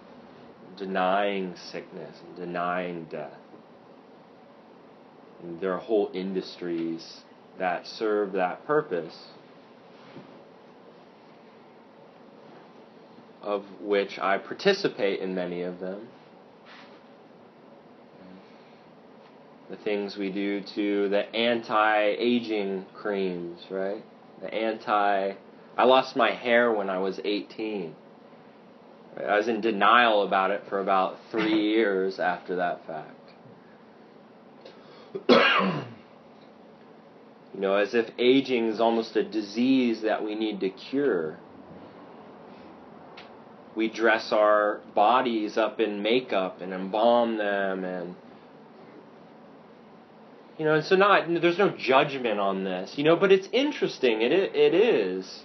denying 0.76 1.54
sickness, 1.56 2.18
and 2.26 2.36
denying 2.36 3.04
death. 3.04 3.38
And 5.42 5.60
there 5.60 5.72
are 5.72 5.78
whole 5.78 6.10
industries 6.12 7.22
that 7.58 7.86
serve 7.86 8.32
that 8.32 8.66
purpose, 8.66 9.16
of 13.42 13.64
which 13.80 14.18
I 14.18 14.38
participate 14.38 15.20
in 15.20 15.34
many 15.34 15.62
of 15.62 15.80
them. 15.80 16.08
The 19.70 19.76
things 19.76 20.16
we 20.16 20.30
do 20.30 20.60
to 20.74 21.08
the 21.08 21.34
anti-aging 21.34 22.86
creams, 22.94 23.60
right? 23.70 24.04
The 24.42 24.52
anti 24.52 25.34
I 25.76 25.84
lost 25.84 26.16
my 26.16 26.32
hair 26.32 26.72
when 26.72 26.90
I 26.90 26.98
was 26.98 27.20
18. 27.24 27.94
I 29.16 29.36
was 29.36 29.48
in 29.48 29.60
denial 29.60 30.24
about 30.24 30.50
it 30.50 30.64
for 30.68 30.80
about 30.80 31.16
3 31.30 31.48
years 31.72 32.18
after 32.18 32.56
that 32.56 32.86
fact. 32.86 33.16
you 37.54 37.60
know, 37.60 37.76
as 37.76 37.94
if 37.94 38.10
aging 38.18 38.68
is 38.68 38.80
almost 38.80 39.16
a 39.16 39.24
disease 39.24 40.02
that 40.02 40.24
we 40.24 40.34
need 40.34 40.60
to 40.60 40.70
cure. 40.70 41.38
We 43.76 43.88
dress 43.88 44.32
our 44.32 44.80
bodies 44.94 45.56
up 45.56 45.80
in 45.80 46.02
makeup 46.02 46.60
and 46.60 46.72
embalm 46.72 47.38
them 47.38 47.84
and 47.84 48.16
you 50.60 50.66
know, 50.66 50.74
and 50.74 50.84
so 50.84 50.94
not 50.94 51.26
there's 51.40 51.56
no 51.56 51.70
judgment 51.70 52.38
on 52.38 52.64
this, 52.64 52.92
you 52.98 53.02
know, 53.02 53.16
but 53.16 53.32
it's 53.32 53.48
interesting. 53.50 54.20
It 54.20 54.30
it 54.30 54.74
is. 54.74 55.44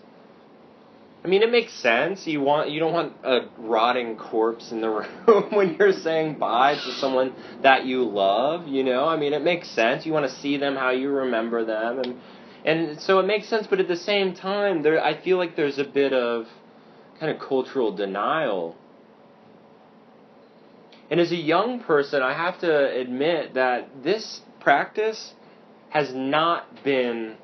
I 1.23 1.29
mean, 1.29 1.41
it 1.41 1.49
makes 1.49 1.71
sense. 1.71 2.27
You 2.27 2.41
want 2.41 2.69
you 2.69 2.81
don't 2.81 2.91
want 2.91 3.13
a 3.23 3.47
rotting 3.57 4.17
corpse 4.17 4.73
in 4.73 4.81
the 4.81 4.89
room 5.27 5.55
when 5.55 5.77
you're 5.79 5.93
saying 5.93 6.37
bye 6.37 6.73
to 6.73 6.91
someone 6.95 7.33
that 7.63 7.85
you 7.85 8.03
love. 8.03 8.67
You 8.67 8.83
know, 8.83 9.05
I 9.05 9.15
mean, 9.15 9.31
it 9.31 9.41
makes 9.41 9.69
sense. 9.69 10.05
You 10.05 10.11
want 10.11 10.29
to 10.29 10.35
see 10.41 10.57
them 10.57 10.75
how 10.75 10.89
you 10.89 11.09
remember 11.09 11.63
them, 11.63 11.99
and 11.99 12.19
and 12.65 12.99
so 12.99 13.19
it 13.19 13.25
makes 13.25 13.47
sense. 13.47 13.67
But 13.67 13.79
at 13.79 13.87
the 13.87 13.95
same 13.95 14.33
time, 14.33 14.83
there 14.83 15.01
I 15.01 15.23
feel 15.23 15.37
like 15.37 15.55
there's 15.55 15.79
a 15.79 15.85
bit 15.85 16.11
of 16.11 16.47
kind 17.21 17.31
of 17.31 17.39
cultural 17.39 17.95
denial. 17.95 18.75
And 21.09 21.21
as 21.21 21.31
a 21.31 21.37
young 21.37 21.79
person, 21.79 22.21
I 22.21 22.33
have 22.33 22.59
to 22.61 22.91
admit 22.99 23.53
that 23.53 24.03
this 24.03 24.41
practice 24.65 25.33
has 25.91 26.13
not 26.13 26.83
been 26.83 27.37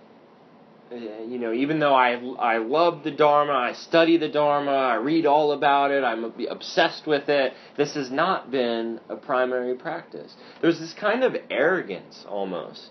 uh, 0.92 0.96
you 1.24 1.40
know, 1.40 1.54
even 1.54 1.80
though 1.80 1.94
I 1.94 2.16
I 2.38 2.58
love 2.58 3.06
the 3.06 3.12
Dharma, 3.12 3.54
I 3.54 3.72
study 3.72 4.18
the 4.18 4.28
Dharma, 4.28 4.72
I 4.72 4.96
read 4.96 5.26
all 5.26 5.54
about 5.54 5.92
it, 5.92 6.04
I'm 6.04 6.26
obsessed 6.50 7.08
with 7.08 7.30
it. 7.30 7.54
This 7.78 7.94
has 7.94 8.12
not 8.12 8.52
been 8.52 9.00
a 9.08 9.16
primary 9.16 9.76
practice. 9.76 10.36
There's 10.62 10.80
this 10.80 10.94
kind 10.94 11.24
of 11.24 11.38
arrogance 11.50 12.26
almost, 12.28 12.90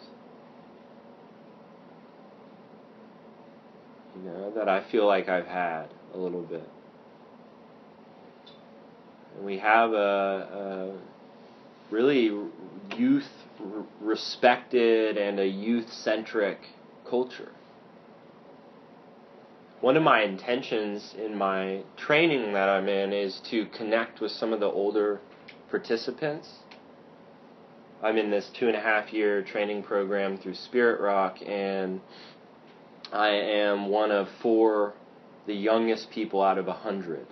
you 4.17 4.23
know, 4.23 4.51
that 4.57 4.67
I 4.67 4.91
feel 4.91 5.07
like 5.07 5.29
I've 5.29 5.47
had 5.47 5.89
a 6.15 6.17
little 6.17 6.43
bit. 6.43 6.69
And 9.37 9.45
we 9.45 9.59
have 9.59 9.93
a, 9.93 10.97
a 10.97 11.95
really 11.95 12.31
youth 12.97 13.29
respected 14.01 15.17
and 15.17 15.39
a 15.39 15.47
youth 15.47 15.93
centric 15.93 16.59
culture. 17.09 17.53
One 19.81 19.97
of 19.97 20.03
my 20.03 20.23
intentions 20.23 21.15
in 21.19 21.37
my 21.37 21.83
training 21.97 22.53
that 22.53 22.69
I'm 22.69 22.89
in 22.89 23.13
is 23.13 23.41
to 23.51 23.67
connect 23.67 24.21
with 24.21 24.31
some 24.31 24.53
of 24.53 24.61
the 24.61 24.67
older 24.67 25.21
participants. 25.71 26.49
I'm 28.03 28.17
in 28.19 28.31
this 28.31 28.51
two 28.59 28.67
and 28.67 28.77
a 28.77 28.81
half 28.81 29.13
year 29.13 29.43
training 29.43 29.83
program 29.83 30.37
through 30.39 30.55
Spirit 30.55 31.01
Rock, 31.01 31.39
and 31.47 32.01
I 33.13 33.29
am 33.29 33.89
one 33.89 34.11
of 34.11 34.29
four, 34.43 34.95
the 35.47 35.55
youngest 35.55 36.11
people 36.11 36.43
out 36.43 36.59
of 36.59 36.69
a 36.69 36.73
hundred. 36.73 37.27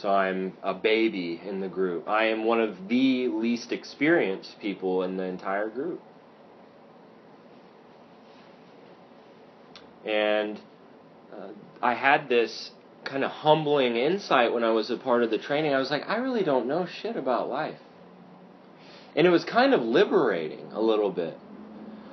So 0.00 0.10
I'm 0.10 0.52
a 0.62 0.74
baby 0.74 1.40
in 1.44 1.58
the 1.58 1.68
group. 1.68 2.08
I 2.08 2.26
am 2.26 2.44
one 2.44 2.60
of 2.60 2.88
the 2.88 3.26
least 3.28 3.72
experienced 3.72 4.60
people 4.60 5.02
in 5.02 5.16
the 5.16 5.24
entire 5.24 5.68
group. 5.68 6.00
And 10.06 10.60
uh, 11.32 11.48
I 11.82 11.94
had 11.94 12.28
this 12.28 12.70
kind 13.04 13.24
of 13.24 13.30
humbling 13.30 13.96
insight 13.96 14.52
when 14.52 14.62
I 14.62 14.70
was 14.70 14.88
a 14.90 14.96
part 14.96 15.24
of 15.24 15.30
the 15.30 15.38
training. 15.38 15.74
I 15.74 15.78
was 15.78 15.90
like, 15.90 16.08
I 16.08 16.18
really 16.18 16.44
don't 16.44 16.66
know 16.66 16.86
shit 16.86 17.16
about 17.16 17.48
life. 17.48 17.78
And 19.16 19.26
it 19.26 19.30
was 19.30 19.44
kind 19.44 19.74
of 19.74 19.82
liberating 19.82 20.70
a 20.72 20.80
little 20.80 21.10
bit. 21.10 21.36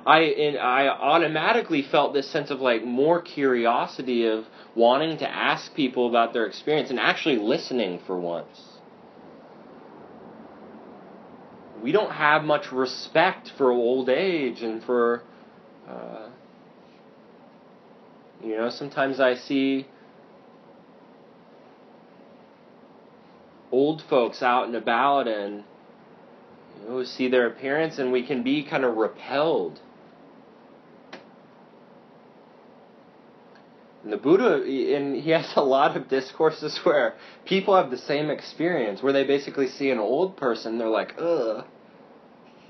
I 0.06 0.56
I 0.60 0.88
automatically 0.88 1.82
felt 1.82 2.14
this 2.14 2.30
sense 2.30 2.50
of 2.50 2.60
like 2.60 2.84
more 2.84 3.20
curiosity 3.20 4.26
of 4.26 4.46
wanting 4.76 5.18
to 5.18 5.28
ask 5.28 5.74
people 5.74 6.08
about 6.08 6.32
their 6.32 6.46
experience 6.46 6.90
and 6.90 7.00
actually 7.00 7.38
listening 7.38 7.98
for 8.06 8.18
once. 8.18 8.76
We 11.82 11.90
don't 11.92 12.12
have 12.12 12.44
much 12.44 12.70
respect 12.72 13.50
for 13.58 13.70
old 13.70 14.08
age 14.08 14.62
and 14.62 14.82
for, 14.82 15.22
uh, 15.88 16.28
you 18.42 18.56
know, 18.56 18.70
sometimes 18.70 19.20
I 19.20 19.34
see 19.34 19.86
old 23.72 24.02
folks 24.08 24.42
out 24.42 24.66
and 24.66 24.76
about 24.76 25.26
and 25.28 25.64
you 26.82 26.88
know, 26.88 27.04
see 27.04 27.28
their 27.28 27.46
appearance 27.46 27.98
and 27.98 28.12
we 28.12 28.24
can 28.24 28.42
be 28.42 28.62
kind 28.62 28.84
of 28.84 28.96
repelled. 28.96 29.80
And 34.06 34.12
the 34.12 34.18
Buddha, 34.18 34.62
and 34.62 35.16
he 35.16 35.30
has 35.30 35.52
a 35.56 35.64
lot 35.64 35.96
of 35.96 36.08
discourses 36.08 36.78
where 36.84 37.14
people 37.44 37.74
have 37.74 37.90
the 37.90 37.98
same 37.98 38.30
experience, 38.30 39.02
where 39.02 39.12
they 39.12 39.24
basically 39.24 39.66
see 39.66 39.90
an 39.90 39.98
old 39.98 40.36
person, 40.36 40.78
they're 40.78 40.88
like, 40.88 41.16
ugh. 41.18 41.64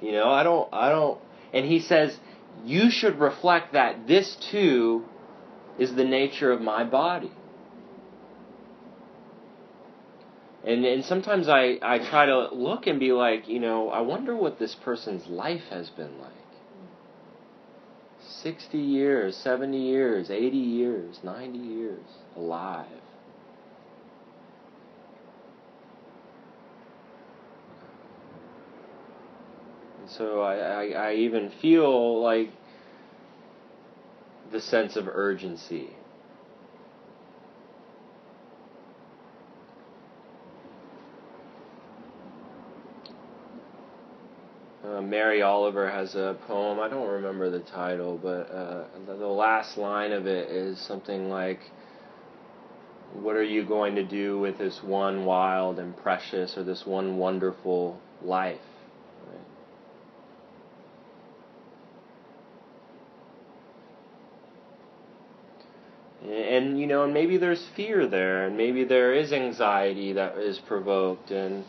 You 0.00 0.12
know, 0.12 0.30
I 0.30 0.42
don't, 0.42 0.66
I 0.72 0.88
don't. 0.88 1.20
And 1.52 1.66
he 1.66 1.80
says, 1.80 2.18
you 2.64 2.90
should 2.90 3.18
reflect 3.18 3.74
that 3.74 4.06
this 4.06 4.34
too 4.50 5.04
is 5.78 5.94
the 5.94 6.04
nature 6.04 6.52
of 6.52 6.62
my 6.62 6.84
body. 6.84 7.32
And 10.64 10.86
and 10.86 11.04
sometimes 11.04 11.50
I, 11.50 11.78
I 11.82 11.98
try 11.98 12.24
to 12.24 12.48
look 12.54 12.86
and 12.86 12.98
be 12.98 13.12
like, 13.12 13.46
you 13.46 13.60
know, 13.60 13.90
I 13.90 14.00
wonder 14.00 14.34
what 14.34 14.58
this 14.58 14.74
person's 14.74 15.26
life 15.26 15.64
has 15.68 15.90
been 15.90 16.18
like. 16.18 16.45
60 18.46 18.78
years, 18.78 19.36
70 19.38 19.76
years, 19.76 20.30
80 20.30 20.56
years, 20.56 21.18
90 21.24 21.58
years 21.58 22.06
alive. 22.36 22.86
And 29.98 30.08
so 30.08 30.42
I, 30.42 30.58
I, 30.58 30.84
I 31.08 31.14
even 31.14 31.50
feel 31.60 32.22
like 32.22 32.52
the 34.52 34.60
sense 34.60 34.94
of 34.94 35.08
urgency 35.08 35.90
Uh, 44.86 45.02
Mary 45.02 45.42
Oliver 45.42 45.90
has 45.90 46.14
a 46.14 46.36
poem. 46.46 46.78
I 46.78 46.88
don't 46.88 47.08
remember 47.08 47.50
the 47.50 47.58
title, 47.60 48.18
but 48.22 48.50
uh, 48.52 48.84
the 49.06 49.26
last 49.26 49.76
line 49.76 50.12
of 50.12 50.26
it 50.26 50.48
is 50.48 50.78
something 50.78 51.28
like, 51.28 51.58
"What 53.12 53.34
are 53.34 53.42
you 53.42 53.64
going 53.64 53.96
to 53.96 54.04
do 54.04 54.38
with 54.38 54.58
this 54.58 54.82
one 54.84 55.24
wild 55.24 55.80
and 55.80 55.96
precious, 55.96 56.56
or 56.56 56.62
this 56.62 56.86
one 56.86 57.16
wonderful 57.16 58.00
life?" 58.22 58.60
and 66.28 66.78
you 66.80 66.86
know 66.86 67.04
and 67.04 67.14
maybe 67.14 67.36
there's 67.36 67.64
fear 67.76 68.06
there 68.06 68.46
and 68.46 68.56
maybe 68.56 68.82
there 68.82 69.14
is 69.14 69.32
anxiety 69.32 70.12
that 70.14 70.36
is 70.38 70.58
provoked 70.58 71.30
and 71.30 71.64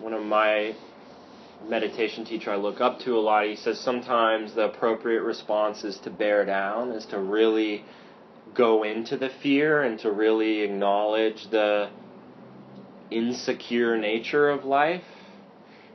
one 0.00 0.12
of 0.12 0.22
my 0.22 0.74
meditation 1.68 2.24
teacher 2.24 2.52
I 2.52 2.56
look 2.56 2.80
up 2.80 3.00
to 3.00 3.16
a 3.16 3.20
lot, 3.20 3.46
he 3.46 3.56
says 3.56 3.80
sometimes 3.80 4.54
the 4.54 4.64
appropriate 4.64 5.22
response 5.22 5.84
is 5.84 5.98
to 6.00 6.10
bear 6.10 6.44
down, 6.44 6.92
is 6.92 7.06
to 7.06 7.18
really 7.18 7.84
go 8.54 8.82
into 8.84 9.16
the 9.16 9.30
fear 9.42 9.82
and 9.82 9.98
to 10.00 10.10
really 10.10 10.60
acknowledge 10.60 11.50
the 11.50 11.90
insecure 13.10 13.96
nature 13.96 14.48
of 14.48 14.64
life. 14.64 15.04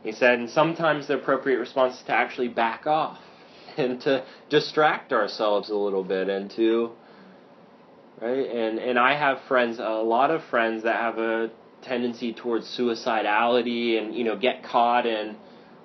He 0.04 0.12
said, 0.12 0.40
and 0.40 0.50
sometimes 0.50 1.08
the 1.08 1.16
appropriate 1.16 1.60
response 1.60 1.98
is 1.98 2.04
to 2.04 2.12
actually 2.12 2.48
back 2.48 2.88
off 2.88 3.20
and 3.78 4.02
to 4.02 4.24
distract 4.50 5.14
ourselves 5.14 5.70
a 5.70 5.76
little 5.76 6.04
bit 6.04 6.30
and 6.30 6.50
to 6.52 6.92
right 8.22 8.50
and 8.50 8.80
and 8.80 9.00
I 9.00 9.16
have 9.16 9.40
friends 9.48 9.80
a 9.80 10.04
lot 10.04 10.32
of 10.32 10.44
friends 10.44 10.84
that 10.84 10.96
have 10.96 11.18
a 11.18 11.50
tendency 11.82 12.34
towards 12.34 12.66
suicidality 12.78 13.98
and 13.98 14.14
you 14.14 14.24
know 14.24 14.38
get 14.38 14.64
caught 14.64 15.06
in 15.06 15.36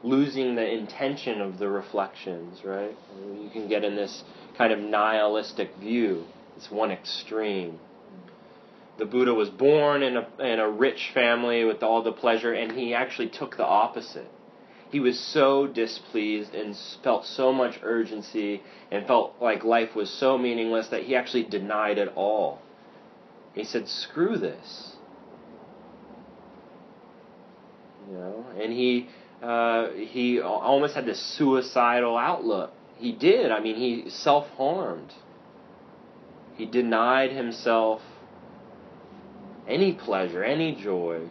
losing 0.03 0.55
the 0.55 0.69
intention 0.69 1.41
of 1.41 1.59
the 1.59 1.69
reflections, 1.69 2.65
right? 2.65 2.97
You 3.19 3.51
can 3.53 3.69
get 3.69 3.85
in 3.85 3.97
this 3.97 4.25
kind 4.57 4.73
of 4.73 4.79
nihilistic 4.79 5.77
view. 5.77 6.25
It's 6.57 6.71
one 6.71 6.91
extreme. 6.91 7.79
The 8.99 9.05
Buddha 9.05 9.35
was 9.35 9.51
born 9.51 10.03
in 10.03 10.17
a, 10.17 10.27
in 10.39 10.59
a 10.59 10.71
rich 10.71 11.11
family 11.13 11.65
with 11.65 11.83
all 11.83 12.03
the 12.03 12.13
pleasure, 12.13 12.53
and 12.53 12.73
he 12.73 12.95
actually 12.95 13.29
took 13.29 13.57
the 13.57 13.67
opposite. 13.67 14.31
He 14.91 15.01
was 15.01 15.19
so 15.19 15.67
displeased 15.67 16.55
and 16.55 16.77
felt 17.03 17.27
so 17.27 17.53
much 17.53 17.81
urgency 17.83 18.63
and 18.91 19.07
felt 19.07 19.35
like 19.41 19.65
life 19.65 19.95
was 19.95 20.09
so 20.09 20.39
meaningless 20.39 20.89
that 20.89 21.03
he 21.03 21.17
actually 21.17 21.43
denied 21.43 21.99
it 21.99 22.13
all. 22.15 22.61
He 23.53 23.65
said, 23.65 23.89
Screw 23.89 24.39
this. 24.39 24.97
You 28.09 28.17
know, 28.17 28.47
and 28.59 28.73
he 28.73 29.09
uh, 29.43 29.91
he 29.93 30.41
almost 30.41 30.95
had 30.95 31.07
this 31.07 31.21
suicidal 31.37 32.17
outlook. 32.17 32.73
He 32.97 33.13
did. 33.13 33.51
I 33.51 33.61
mean, 33.61 33.77
he 33.77 34.11
self 34.11 34.49
harmed. 34.51 35.13
He 36.57 36.65
denied 36.65 37.33
himself 37.33 38.01
any 39.69 39.93
pleasure, 39.93 40.43
any 40.43 40.75
joy. 40.75 41.29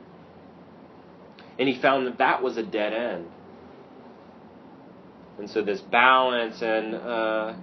And 1.58 1.68
he 1.68 1.82
found 1.82 2.06
that 2.06 2.20
that 2.20 2.44
was 2.44 2.58
a 2.58 2.64
dead 2.64 2.94
end. 2.94 3.28
And 5.40 5.50
so, 5.50 5.64
this 5.64 5.82
balance 5.82 6.62
and 6.62 6.96
uh, 6.96 7.54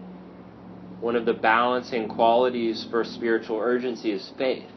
one 1.00 1.16
of 1.16 1.24
the 1.24 1.32
balancing 1.32 2.08
qualities 2.08 2.86
for 2.90 3.04
spiritual 3.04 3.58
urgency 3.58 4.10
is 4.10 4.30
faith. 4.36 4.68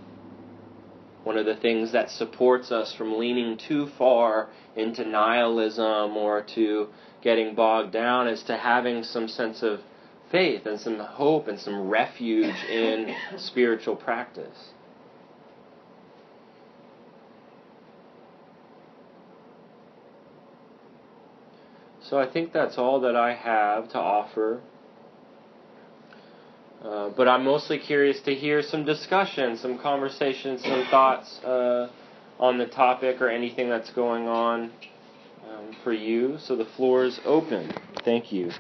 One 1.26 1.40
of 1.40 1.48
the 1.48 1.56
things 1.56 1.92
that 1.92 2.12
supports 2.12 2.72
us 2.72 2.94
from 2.94 3.18
leaning 3.18 3.58
too 3.58 3.88
far 3.98 4.50
into 4.76 5.04
nihilism 5.04 6.16
or 6.16 6.44
to 6.54 6.90
getting 7.24 7.56
bogged 7.56 7.92
down 7.92 8.28
is 8.28 8.44
to 8.44 8.56
having 8.56 9.04
some 9.04 9.28
sense 9.28 9.64
of 9.64 9.80
faith 10.32 10.68
and 10.68 10.80
some 10.80 11.00
hope 11.00 11.48
and 11.48 11.60
some 11.60 11.90
refuge 11.90 12.56
in 12.70 13.16
spiritual 13.38 13.96
practice. 13.96 14.70
So 22.02 22.20
I 22.20 22.32
think 22.32 22.54
that's 22.54 22.78
all 22.78 23.00
that 23.00 23.16
I 23.16 23.34
have 23.34 23.90
to 23.90 23.98
offer 23.98 24.62
uh, 26.84 27.10
but 27.10 27.28
I'm 27.28 27.44
mostly 27.44 27.80
curious 27.80 28.22
to 28.22 28.36
hear 28.36 28.62
some 28.62 28.86
discussion, 28.86 29.58
some 29.58 29.78
conversation, 29.80 30.60
some 30.60 30.86
thoughts 30.90 31.40
uh, 31.44 31.90
on 32.40 32.58
the 32.58 32.68
topic 32.68 33.22
or 33.22 33.30
anything 33.30 33.70
that's 33.70 33.92
going 33.92 34.28
on 34.28 34.72
um, 35.48 35.76
for 35.84 35.94
you. 35.94 36.38
So 36.40 36.56
the 36.56 36.66
floor 36.66 37.06
is 37.06 37.20
open. 37.26 37.72
Thank 38.04 38.32
you. 38.32 38.52